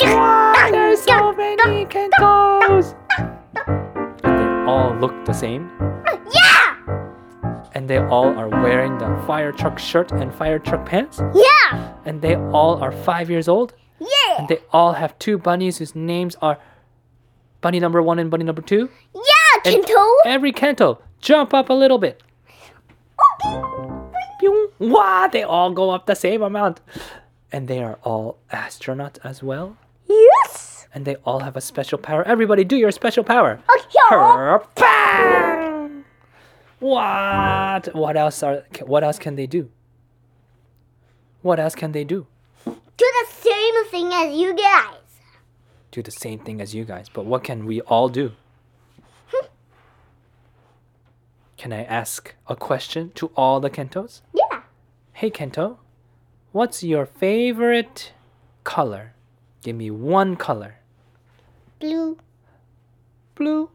[0.00, 2.94] Wow, there's so many Kentos!
[4.24, 5.70] And they all look the same.
[6.32, 6.76] Yeah.
[7.74, 11.20] And they all are wearing the fire truck shirt and fire truck pants.
[11.34, 11.92] Yeah.
[12.04, 13.74] And they all are five years old.
[14.00, 14.38] Yeah.
[14.38, 16.58] And they all have two bunnies whose names are
[17.60, 18.90] Bunny number one and Bunny number two.
[19.14, 20.14] Yeah, And Kento.
[20.26, 22.22] every Kento, jump up a little bit.
[24.90, 26.80] Wow, they all go up the same amount.
[27.50, 29.76] And they are all astronauts as well.
[30.08, 30.86] Yes.
[30.92, 32.22] And they all have a special power.
[32.24, 33.58] Everybody, do your special power.
[33.68, 34.80] Oh, okay.
[34.80, 36.04] Bang!
[36.80, 37.94] What?
[37.94, 38.64] What else are?
[38.84, 39.70] What else can they do?
[41.42, 42.26] What else can they do?
[42.64, 44.98] Do the same thing as you guys.
[45.90, 48.32] Do the same thing as you guys, but what can we all do?
[49.32, 49.46] Hmm.
[51.56, 54.20] Can I ask a question to all the Kentos?
[54.32, 54.43] Yeah.
[55.18, 55.76] Hey Kento,
[56.50, 58.12] what's your favorite
[58.64, 59.14] color?
[59.62, 60.80] Give me one color.
[61.78, 62.18] Blue.
[63.36, 63.70] Blue,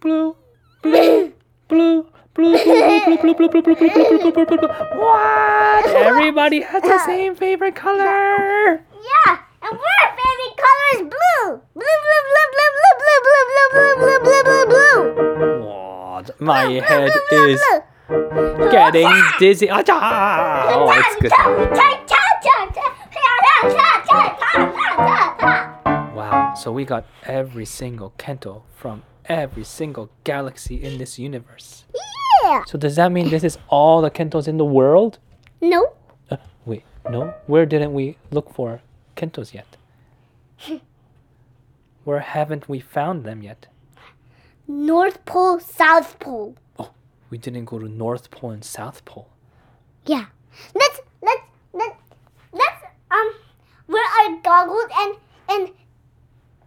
[0.00, 0.36] blue,
[0.82, 1.32] blue,
[1.66, 4.68] blue, blue, blue, blue, blue, blue, blue, blue, blue, blue, blue, blue, blue, blue.
[4.68, 5.86] What?
[5.86, 8.04] Everybody has the same favorite color.
[8.78, 9.38] Yeah.
[9.62, 11.60] And our favorite color is blue.
[11.74, 15.66] Blue, blue, blue, blue, blue, blue, blue, blue, blue, blue, blue, blue, blue.
[15.66, 16.40] What?
[16.40, 17.60] My head is
[18.08, 19.68] getting dizzy.
[19.70, 21.32] Ah, oh, it's good.
[26.14, 31.84] Wow, so we got every single Kento from every single galaxy in this universe.
[32.42, 32.64] Yeah.
[32.66, 35.18] So does that mean this is all the Kentos in the world?
[35.60, 35.94] No.
[36.30, 36.36] Uh,
[36.66, 37.34] wait, no.
[37.46, 38.80] Where didn't we look for
[39.16, 39.76] Kentos yet?
[42.04, 43.66] Where haven't we found them yet?
[44.68, 46.54] North Pole, South Pole.
[47.30, 49.28] We didn't go to North Pole and South Pole.
[50.06, 50.26] Yeah.
[50.74, 51.96] Let's let's let's
[52.52, 53.32] let's um
[53.88, 55.16] wear our goggles and
[55.48, 55.70] and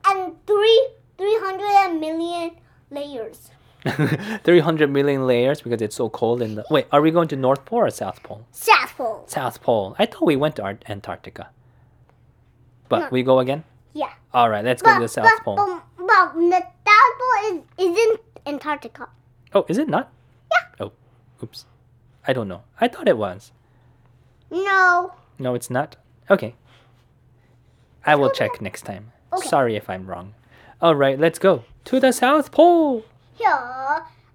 [0.05, 2.51] and three three hundred million
[2.91, 3.51] layers.
[4.43, 6.65] 300 million layers because it's so cold in the.
[6.69, 8.45] Wait, are we going to North Pole or South Pole?
[8.51, 9.23] South Pole.
[9.27, 9.95] South Pole.
[9.97, 11.49] I thought we went to Ar- Antarctica.
[12.89, 13.07] But No.
[13.11, 13.63] we go again?
[13.93, 14.11] Yeah.
[14.33, 15.55] All right, let's go to the South but, Pole.
[15.55, 19.07] But, but the South Pole is isn't Antarctica.
[19.53, 20.11] Oh, is it not?
[20.51, 20.57] Yeah.
[20.79, 20.91] Oh,
[21.43, 21.65] oops.
[22.27, 22.63] I don't know.
[22.81, 23.51] I thought it was.
[24.51, 25.13] No.
[25.39, 25.95] No, it's not.
[26.29, 26.55] Okay.
[28.05, 29.11] I will check next time.
[29.33, 29.47] Okay.
[29.47, 30.33] Sorry if I'm wrong.
[30.81, 33.03] All right, let's go to the South Pole.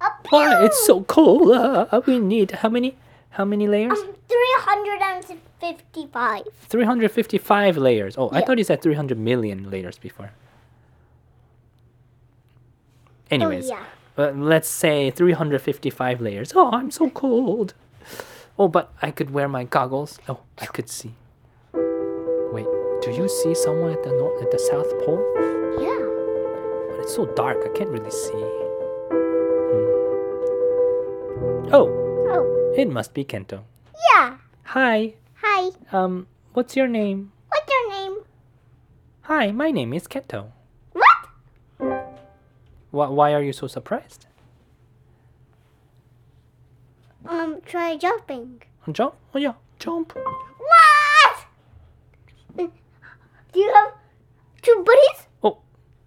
[0.00, 1.52] Up Why it's so cold?
[1.52, 2.96] Uh, we need how many?
[3.30, 3.98] How many layers?
[3.98, 6.42] Um, 355.
[6.68, 8.16] 355 layers.
[8.18, 10.32] Oh, I thought you said 300 million layers before.
[13.30, 13.84] Anyways, Oh, yeah.
[14.18, 16.52] Uh, let's say 355 layers.
[16.54, 17.74] Oh, I'm so cold.
[18.58, 20.18] Oh, but I could wear my goggles.
[20.28, 21.14] Oh, I could see.
[21.72, 22.66] Wait,
[23.02, 25.22] do you see someone at the north, at the South Pole?
[25.80, 26.04] Yeah.
[26.90, 28.44] But it's so dark, I can't really see.
[31.38, 31.74] Hmm.
[31.74, 31.88] Oh,
[32.34, 32.72] Oh.
[32.76, 33.62] it must be Kento.
[34.14, 34.36] Yeah.
[34.64, 35.14] Hi.
[35.42, 35.70] Hi.
[35.92, 37.32] Um, what's your name?
[37.48, 38.16] What's your name?
[39.22, 40.52] Hi, my name is Kento.
[42.92, 44.26] Why, why are you so surprised?
[47.26, 48.62] Um, try jumping.
[48.92, 49.14] Jump?
[49.34, 50.12] Oh yeah, jump.
[50.14, 51.46] What?
[52.56, 53.92] Do you have
[54.60, 55.26] two bunnies?
[55.42, 55.58] Oh,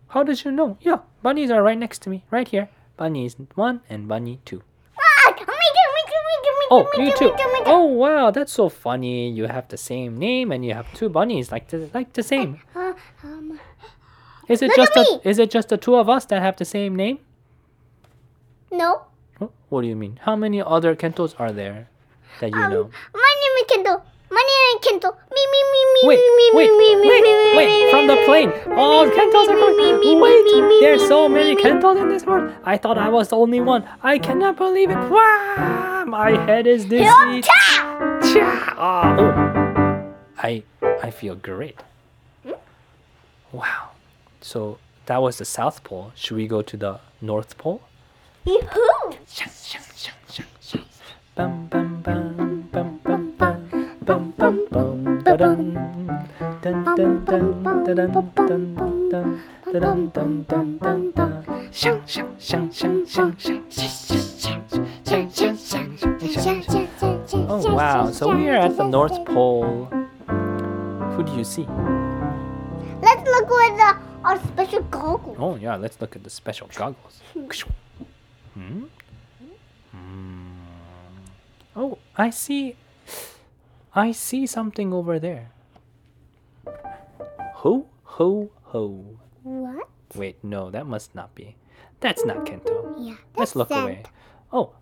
[0.10, 0.78] how did you know?
[0.82, 2.70] Yeah, bunnies are right next to me, right here.
[2.98, 4.62] Bunnies one and bunny two.
[6.72, 7.26] Oh, you too, too.
[7.26, 7.64] me too, me too.
[7.68, 9.30] Oh wow, that's so funny.
[9.30, 12.60] You have the same name and you have two bunnies like the like the same.
[12.76, 12.94] Uh,
[13.24, 13.60] um,
[14.48, 16.66] Is it Look just a, is it just the two of us that have the
[16.66, 17.20] same name?
[18.72, 19.02] no.
[19.70, 20.20] What do you mean?
[20.24, 21.90] How many other Kentos are there
[22.40, 22.84] that you Um, know?
[23.14, 24.04] My name is Kendall.
[24.30, 25.12] My name is Kendall.
[25.36, 27.86] Me, me, me, me, Wait, me, me, wait, me, me, wait, me, me, wait!
[27.86, 28.50] me, From the plane!
[28.50, 30.00] me, Oh, Kentos are coming!
[30.00, 30.44] me, me, Wait!
[30.46, 31.56] me, me, There's so many.
[31.56, 32.54] Kentos in this world.
[32.64, 33.84] I thought I was the only one.
[34.04, 34.98] I cannot believe it.
[35.10, 36.06] Wow!
[36.08, 37.44] My head is dizzy.
[38.78, 40.14] Ah, oh.
[40.38, 40.64] I
[41.04, 41.80] I feel great.
[43.52, 43.90] Wow.
[44.46, 44.78] So
[45.08, 46.12] that was the South Pole.
[46.14, 47.82] Should we go to the North Pole?
[48.46, 49.18] Yahoo!
[51.34, 53.64] Bum bum bum bum bum bum
[54.06, 55.74] bum bum bum ba-dum.
[56.62, 58.76] Dun dun dun da-dun, dun
[59.10, 59.42] dun
[59.74, 61.72] da-dun, dun dun dun dun.
[61.74, 67.48] Shang shang shang shang shang shang shang shang shang shang shang shang.
[67.50, 68.12] Oh wow!
[68.12, 69.90] So we are at the North Pole.
[71.18, 71.66] Who do you see?
[73.02, 75.38] Let's look with the, our special goggles.
[75.40, 77.22] Oh yeah, let's look at the special goggles.
[78.54, 78.84] Hmm?
[79.92, 80.50] Hmm.
[81.76, 82.76] Oh, I see.
[83.94, 85.52] I see something over there.
[87.64, 89.06] Ho ho ho.
[89.44, 89.88] What?
[90.16, 91.56] Wait, no, that must not be.
[92.00, 92.96] That's not Kento.
[92.98, 93.16] Yeah.
[93.38, 93.84] Let's look Santa.
[93.84, 94.04] away.
[94.52, 94.74] Oh,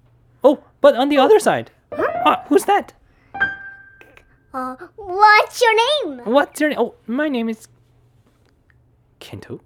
[0.43, 1.71] oh, but on the other side.
[1.91, 2.93] Ah, who's that?
[4.53, 6.21] Uh, what's your name?
[6.25, 6.79] What's your name?
[6.79, 7.67] Oh, my name is
[9.23, 9.59] Kento.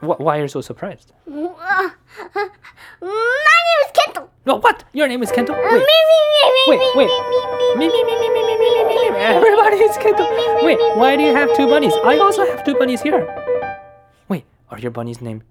[0.00, 1.12] Wh- why are you so surprised?
[1.26, 1.90] Uh,
[3.00, 4.30] my name is Kendall.
[4.46, 4.84] No, what?
[4.92, 5.50] Your name is Kento?
[5.50, 5.84] Uh, Wait.
[6.68, 7.10] Wait, wait.
[7.78, 9.18] me, me, me, me, me, me, me, me, me.
[9.18, 10.24] Everybody is Kento.
[10.64, 11.92] Wait, why do you have two bunnies?
[12.04, 13.24] I also have two bunnies here.
[14.28, 15.42] Wait, are your bunnies named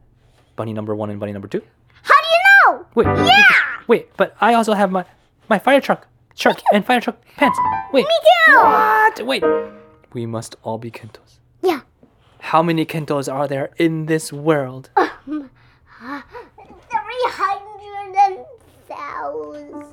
[0.55, 1.61] bunny number one and bunny number two?
[2.03, 2.41] How do you
[2.77, 2.85] know?
[2.95, 3.43] Wait, Yeah.
[3.87, 5.05] wait, but I also have my
[5.49, 7.57] my fire truck shirt and fire truck pants.
[7.91, 8.15] Wait, Me
[8.47, 8.55] too.
[8.57, 9.25] what?
[9.25, 9.43] Wait,
[10.13, 11.38] we must all be Kentos.
[12.39, 12.45] Yeah.
[12.47, 14.89] How many Kentos are there in this world?
[14.95, 15.53] Three
[17.27, 18.39] hundred
[18.87, 19.83] thousand.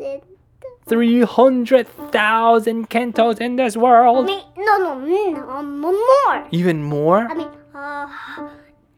[0.88, 4.26] Three hundred thousand Kentos in this world.
[4.26, 6.46] Me, no, no, no, more.
[6.50, 7.26] Even more?
[7.28, 8.08] I mean, uh,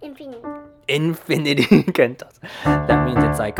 [0.02, 0.44] infinite.
[0.88, 2.38] infinity kentos.
[2.64, 3.56] That means it's like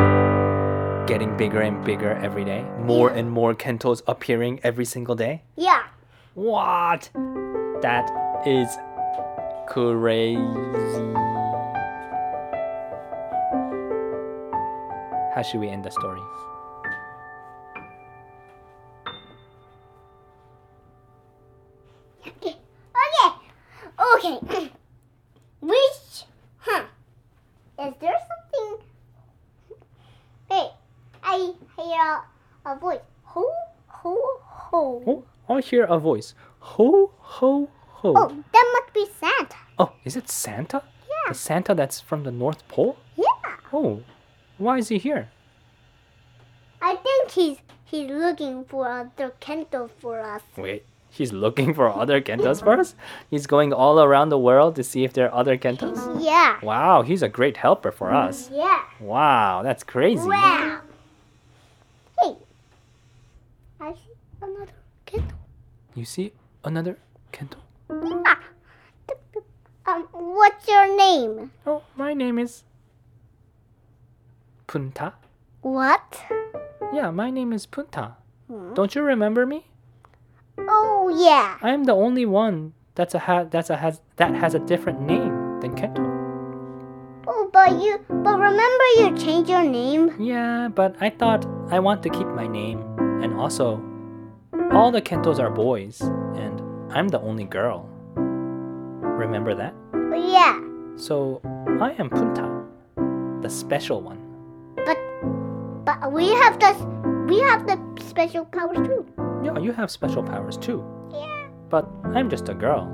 [1.07, 2.64] getting bigger and bigger every day.
[2.81, 5.43] More and more kentos appearing every single day.
[5.57, 5.82] Yeah.
[6.34, 7.11] What?
[7.82, 8.11] That
[8.47, 8.76] is
[9.69, 10.37] crazy.
[15.35, 16.21] How should we end the story?
[22.27, 22.57] Okay.
[23.05, 23.31] Okay.
[24.16, 24.71] Okay.
[25.61, 26.25] Which,
[26.59, 26.85] huh?
[27.81, 28.87] Is there something?
[30.51, 30.71] Hey,
[31.23, 32.23] I hear
[32.64, 33.01] a voice.
[33.25, 33.45] Ho,
[33.87, 35.03] ho, ho.
[35.07, 36.35] Oh, I hear a voice.
[36.59, 38.14] Ho, ho, ho.
[38.16, 39.57] Oh, that must be Santa.
[39.78, 40.82] Oh, is it Santa?
[41.09, 41.32] Yeah.
[41.32, 42.99] The Santa that's from the North Pole?
[43.16, 43.57] Yeah.
[43.72, 44.03] Oh,
[44.57, 45.28] why is he here?
[46.80, 50.42] I think he's he's looking for other candle for us.
[50.57, 52.94] Wait, he's looking for other kentos for us?
[53.30, 56.24] He's going all around the world to see if there are other kentos?
[56.24, 56.59] Yeah.
[56.62, 58.51] Wow, he's a great helper for mm, us.
[58.53, 58.82] Yeah.
[59.01, 60.26] Wow, that's crazy.
[60.26, 60.80] Wow.
[62.20, 62.36] Hey.
[63.80, 64.72] I see another
[65.07, 65.34] kento.
[65.94, 66.32] You see
[66.64, 66.99] another
[67.32, 67.59] kento?
[69.89, 71.51] Um, what's your name?
[71.66, 72.64] Oh, my name is
[74.66, 75.14] Punta.
[75.62, 76.24] What?
[76.93, 78.16] Yeah, my name is Punta.
[78.74, 79.66] Don't you remember me?
[80.59, 81.57] Oh yeah.
[81.62, 85.01] I am the only one that's a ha- that's a has that has a different
[85.01, 86.05] name than Kento.
[87.26, 90.12] Oh, but you, but remember you changed your name.
[90.20, 92.84] Yeah, but I thought I want to keep my name,
[93.22, 93.80] and also,
[94.70, 96.03] all the Kentos are boys,
[96.36, 96.61] and
[96.93, 97.89] I'm the only girl.
[99.18, 99.74] Remember that?
[100.11, 100.59] Oh, yeah.
[100.96, 101.40] So
[101.80, 102.64] I am Punta,
[103.42, 104.18] the special one.
[104.84, 104.96] But,
[105.84, 106.72] but we have the,
[107.28, 109.06] we have the special powers too.
[109.44, 110.82] Yeah, you have special powers too,
[111.12, 111.46] Yeah.
[111.70, 112.88] but I'm just a girl,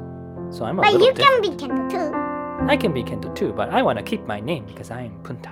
[0.50, 1.18] so I'm a But you different.
[1.18, 2.66] can be Kento too.
[2.70, 5.18] I can be Kento too, but I want to keep my name because I am
[5.22, 5.50] Punta.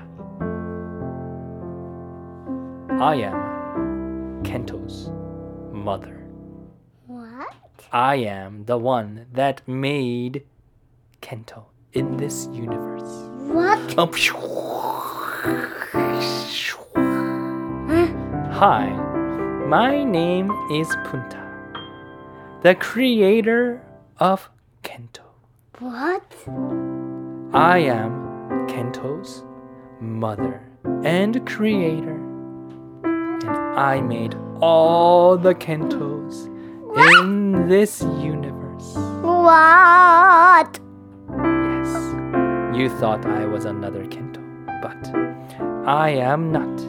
[3.02, 5.10] I am Kento's
[5.72, 6.22] mother.
[7.06, 7.54] What?
[7.90, 10.44] I am the one that made
[11.22, 13.30] Kento in this universe.
[13.52, 13.94] What?
[13.96, 14.10] Oh.
[18.52, 18.90] Hi,
[19.66, 21.42] my name is Punta,
[22.62, 23.80] the creator
[24.18, 24.50] of
[24.82, 25.24] Kento.
[25.78, 26.34] What?
[27.54, 29.44] I am Kento's
[30.00, 30.60] mother
[31.04, 32.20] and creator.
[33.04, 33.44] And
[33.78, 36.46] I made all the Kentos
[37.16, 38.94] in this universe.
[39.22, 40.81] What?
[42.82, 44.42] You thought I was another Kento,
[44.82, 46.80] but I am not.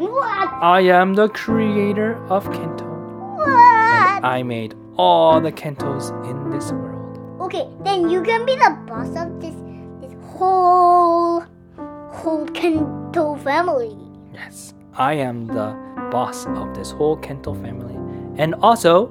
[0.00, 0.48] What?
[0.62, 2.88] I am the creator of Kento.
[3.36, 4.24] What?
[4.24, 7.20] I made all the Kentos in this world.
[7.42, 9.54] Okay, then you can be the boss of this,
[10.00, 11.44] this whole,
[11.76, 13.94] whole Kento family.
[14.32, 15.76] Yes, I am the
[16.10, 17.98] boss of this whole Kento family.
[18.40, 19.08] And also,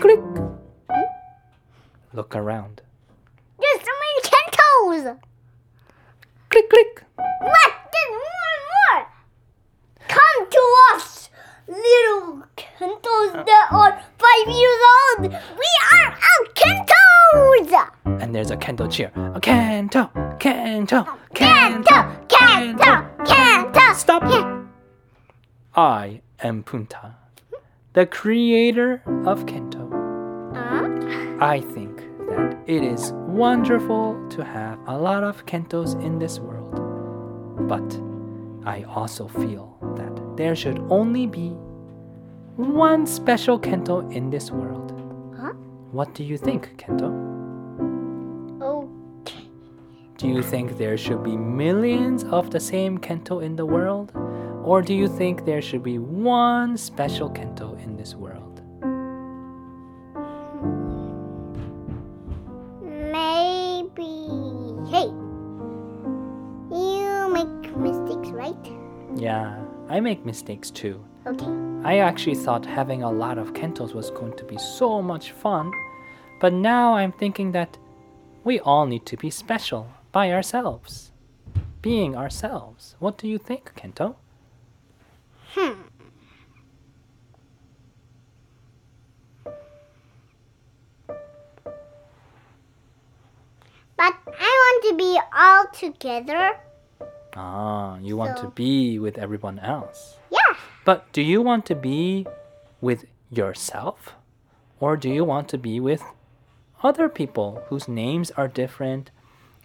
[0.00, 0.18] click.
[0.18, 1.02] Hmm?
[2.12, 2.82] Look around.
[3.60, 5.20] There's so many Kentos.
[6.54, 7.02] Click, click.
[7.16, 7.72] What?
[7.92, 9.02] There's more and more.
[10.06, 10.62] Come to
[10.94, 11.28] us,
[11.66, 15.32] little Kentos that are five years old.
[15.32, 18.22] We are out Kentos.
[18.22, 19.10] And there's a Kento cheer.
[19.34, 23.94] A Kento, Kento, Kento, Kento, Kento.
[23.96, 24.22] Stop.
[25.74, 27.16] I am Punta,
[27.94, 29.90] the creator of Kento.
[30.54, 31.44] Huh?
[31.44, 31.83] I think
[32.36, 36.80] that it is wonderful to have a lot of Kentos in this world.
[37.68, 38.00] But
[38.68, 41.50] I also feel that there should only be
[42.56, 44.92] one special Kento in this world.
[45.38, 45.52] Huh?
[45.92, 47.10] What do you think, Kento?
[48.62, 49.48] Okay.
[50.18, 54.12] Do you think there should be millions of the same Kento in the world?
[54.64, 58.53] Or do you think there should be one special Kento in this world?
[69.16, 69.56] Yeah,
[69.88, 71.04] I make mistakes too.
[71.26, 71.46] Okay.
[71.84, 75.72] I actually thought having a lot of Kentos was going to be so much fun,
[76.40, 77.78] but now I'm thinking that
[78.42, 81.12] we all need to be special by ourselves.
[81.80, 82.96] Being ourselves.
[82.98, 84.16] What do you think, Kento?
[85.54, 85.82] Hmm.
[93.96, 96.58] But I want to be all together.
[97.36, 100.16] Ah, you want to be with everyone else.
[100.30, 100.56] Yeah.
[100.84, 102.26] But do you want to be
[102.80, 104.14] with yourself?
[104.78, 106.02] Or do you want to be with
[106.82, 109.10] other people whose names are different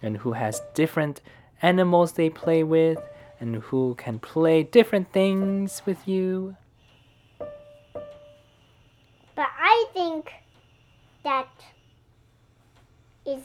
[0.02, 1.20] and who has different
[1.62, 2.98] animals they play with
[3.38, 6.56] and who can play different things with you?
[9.36, 10.32] But I think
[11.22, 11.48] that
[13.26, 13.42] is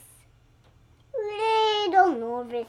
[1.14, 2.68] little nervous,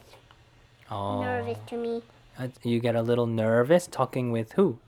[0.91, 2.03] Oh, nervous to me.
[2.39, 4.78] uh, you get a little nervous talking with who?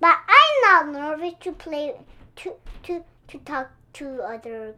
[0.00, 0.62] But I'm
[0.92, 1.94] not nervous to play
[2.36, 4.74] to to to talk to other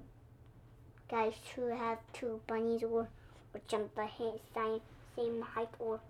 [1.08, 3.08] guys who have two bunnies or
[3.54, 4.80] or jump the ha- same
[5.16, 6.00] same height or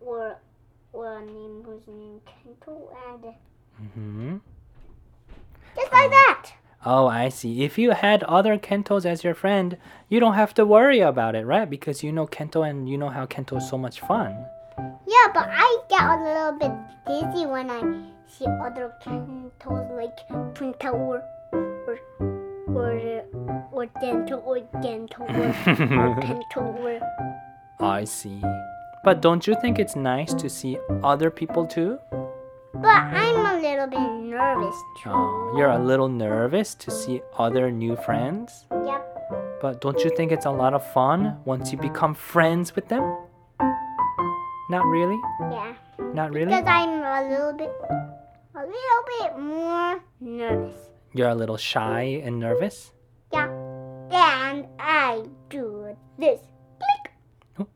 [0.00, 0.36] or
[0.92, 3.34] or a name who's named Kento and
[3.94, 4.36] hmm
[5.76, 6.50] just like that.
[6.84, 7.62] Oh, I see.
[7.62, 9.76] If you had other Kentos as your friend,
[10.08, 11.68] you don't have to worry about it, right?
[11.68, 14.46] Because you know Kento and you know how Kento is so much fun.
[15.06, 16.72] Yeah, but I get a little bit
[17.06, 17.80] dizzy when I
[18.26, 21.22] see other Kentos like Punta or
[21.52, 23.24] or or or
[23.72, 27.00] or dental or dental or, or dental or
[27.78, 28.40] I see.
[29.04, 31.98] But don't you think it's nice to see other people too?
[32.82, 35.10] But I'm a little bit nervous too.
[35.10, 38.66] Oh, you're a little nervous to see other new friends?
[38.70, 39.58] Yep.
[39.60, 43.02] But don't you think it's a lot of fun once you become friends with them?
[44.70, 45.18] Not really?
[45.40, 45.74] Yeah.
[46.14, 46.46] Not really?
[46.46, 47.70] Because I'm a little bit
[48.54, 50.76] a little bit more nervous.
[51.12, 52.92] You're a little shy and nervous?
[53.32, 53.48] Yeah.
[54.10, 56.40] And I do this.
[56.78, 57.12] Click.
[57.58, 57.66] Oh,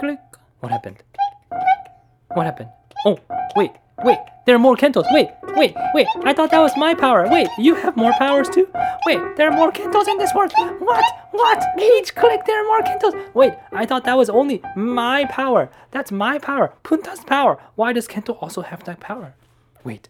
[0.00, 0.18] click.
[0.60, 0.96] What happened?
[0.96, 1.92] Click, click.
[2.36, 2.70] What happened?
[3.04, 3.18] Oh,
[3.54, 3.72] wait,
[4.04, 4.18] wait.
[4.46, 5.04] There are more kentos.
[5.10, 6.06] Wait, wait, wait.
[6.22, 7.28] I thought that was my power.
[7.28, 8.68] Wait, you have more powers too?
[9.04, 10.52] Wait, there are more kentos in this world.
[10.78, 11.04] What?
[11.32, 11.64] What?
[11.76, 13.34] Each click, there are more kentos.
[13.34, 15.68] Wait, I thought that was only my power.
[15.90, 16.72] That's my power.
[16.84, 17.58] Punta's power.
[17.74, 19.34] Why does Kento also have that power?
[19.82, 20.08] Wait,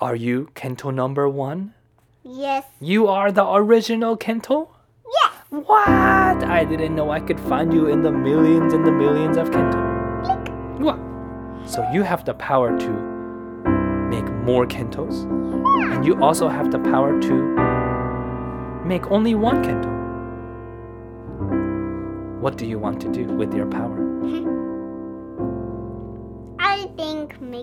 [0.00, 1.74] are you Kento number one?
[2.24, 2.64] Yes.
[2.80, 4.68] You are the original Kento?
[5.22, 5.32] Yes.
[5.50, 5.88] What?
[5.88, 10.80] I didn't know I could find you in the millions and the millions of Kento.
[10.80, 10.98] What?
[11.66, 12.90] So you have the power to
[14.10, 15.24] make more Kentos,
[15.92, 19.90] and you also have the power to make only one Kento.
[22.40, 24.50] What do you want to do with your power?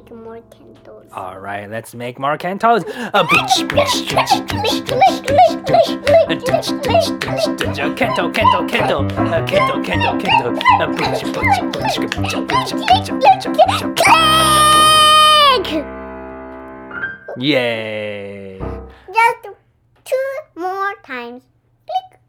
[0.02, 1.06] make more candles.
[1.14, 2.82] All right, let's make more Kentos.
[3.14, 5.26] A bitch, bitch, Click, click, click,
[5.66, 5.88] click, click,
[6.30, 9.04] a ditch, ditch, ditch, ditch, a Kento, Kento, Kento, a
[10.88, 13.82] bitch, bitch, bitch, bitch, bitch, bitch, bitch.
[15.66, 15.86] click.
[17.38, 18.60] Yay!
[19.14, 19.48] Just
[20.04, 21.44] two more times.
[21.86, 22.20] Click,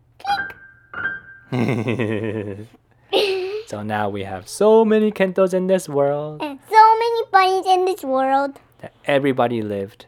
[3.67, 6.92] so now we have so many Kentos in this world And so
[7.33, 8.59] many bunnies in this world.
[8.81, 10.07] that everybody lived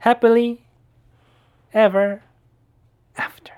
[0.00, 0.60] happily
[1.72, 2.22] ever
[3.16, 3.52] after.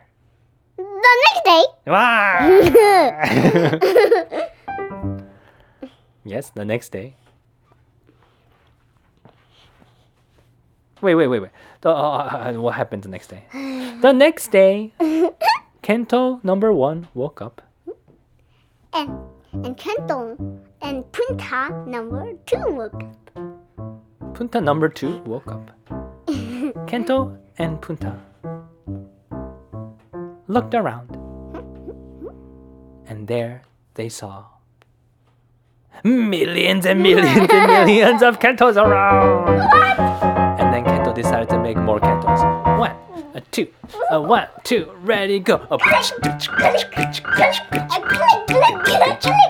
[0.77, 1.65] The next day.
[1.87, 2.49] Wow!
[6.25, 7.15] yes, the next day.
[11.01, 11.51] Wait, wait, wait, wait.
[11.81, 13.45] The, uh, uh, what happened the next day?
[13.53, 14.93] The next day,
[15.83, 17.63] Kento number one woke up.
[18.93, 19.11] and
[19.53, 20.37] and Kento
[20.81, 24.35] and Punta number two woke up.
[24.35, 25.71] Punta number two woke up.
[26.87, 28.15] Kento and Punta
[30.47, 31.17] looked around,
[33.07, 33.63] and there
[33.95, 34.45] they saw
[36.05, 39.49] millions and millions and millions of Kentos around.
[40.61, 42.79] And then Kento decided to make more Kentos.
[42.79, 42.95] One,
[43.35, 43.69] a two,
[44.11, 45.67] a one, two, ready, go.
[45.71, 47.91] A pitch, pitch, pitch, pitch, pitch, pitch.
[47.95, 49.48] And click, click, click, click, click, click, click, click,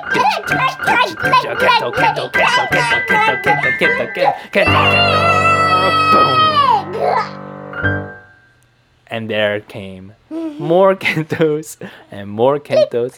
[9.11, 11.77] and there came more kentos
[12.11, 13.17] and more kentos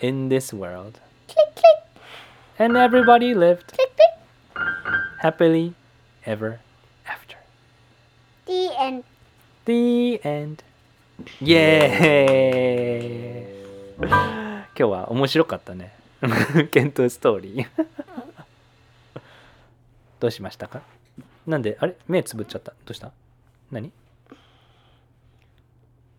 [0.00, 1.00] in this world.
[2.58, 3.78] And everybody lived
[5.18, 5.74] happily
[6.24, 6.60] ever
[7.06, 7.36] after.
[8.46, 9.04] The end.
[9.64, 10.62] The end.
[11.40, 12.74] Yay!
[13.98, 14.08] 今
[14.74, 15.94] 日は面白かったね。
[16.72, 17.86] ケントストーリー。
[20.20, 20.80] どうしましたか？
[21.46, 21.96] なんで、あれ？
[22.08, 22.72] 目つぶっちゃった。
[22.72, 23.12] どうした？
[23.70, 23.92] 何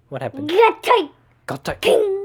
[0.09, 0.43] ?What happened?
[0.43, 0.47] 合
[0.81, 1.11] 体。
[1.47, 1.77] 合体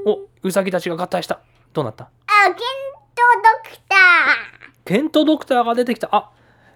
[0.05, 1.39] おウサギたちが合体した。
[1.73, 2.05] どうなった？
[2.05, 2.09] あ、
[2.45, 3.21] ケント
[3.65, 3.95] ドクタ
[4.85, 6.09] ケントドクターが出てきた。
[6.11, 6.29] あ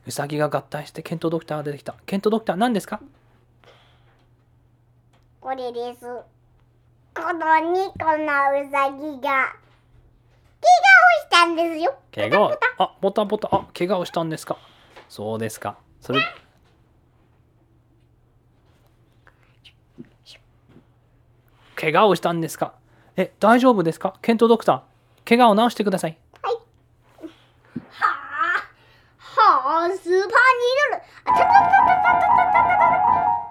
[0.06, 1.96] ウサギが合体してケントドクターが出てきた。
[2.06, 3.00] ケントドクター何ですか？
[3.02, 3.74] ー。
[5.40, 6.06] これです。
[7.16, 8.26] このニコの
[8.60, 9.56] ウサギが、
[10.60, 11.96] 怪我をしたんですよ。
[12.14, 12.48] 怪我？
[12.48, 13.48] をあポタポタ。
[13.54, 14.58] あ怪我をしたんですか？
[15.08, 15.78] そうですか。
[16.02, 16.20] それ
[21.76, 22.74] 怪我をしたんですか？
[23.16, 24.16] え大丈夫ですか？
[24.22, 26.18] ケントドクター怪我を治してください。
[26.42, 26.50] は
[29.38, 30.22] あ、はあ、スーパーニー
[30.92, 31.02] ドル。
[31.26, 33.45] あたたたたたたたたたは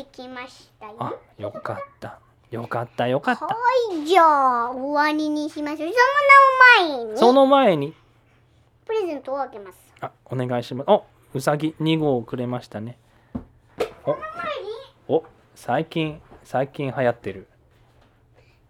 [0.00, 0.96] い、できましたよ。
[0.98, 2.18] あよかった。
[2.50, 3.46] よかったよかった。
[3.46, 3.56] は
[3.92, 5.90] い、じゃあ、終わりにしましょう。
[6.78, 7.94] その前に、その前に。
[8.84, 9.78] プレゼントをあげます。
[10.00, 10.90] あお願いします。
[10.90, 12.98] おうさぎ2号をくれましたね。
[14.04, 14.22] お前に、
[15.08, 15.24] お
[15.54, 17.48] 最近最近流行ってる。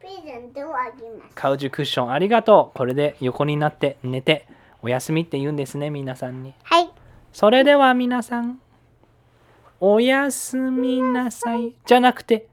[0.00, 1.34] プレゼントをあげます。
[1.34, 2.78] カウジクッションありがとう。
[2.78, 4.46] これで横になって寝て
[4.80, 6.54] おやすみって言うんですね皆さんに。
[6.62, 6.90] はい。
[7.32, 8.60] それでは皆さん
[9.80, 11.74] おやすみなさい。
[11.84, 12.48] じゃなくて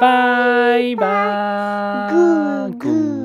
[0.00, 3.19] バイバーグーグー。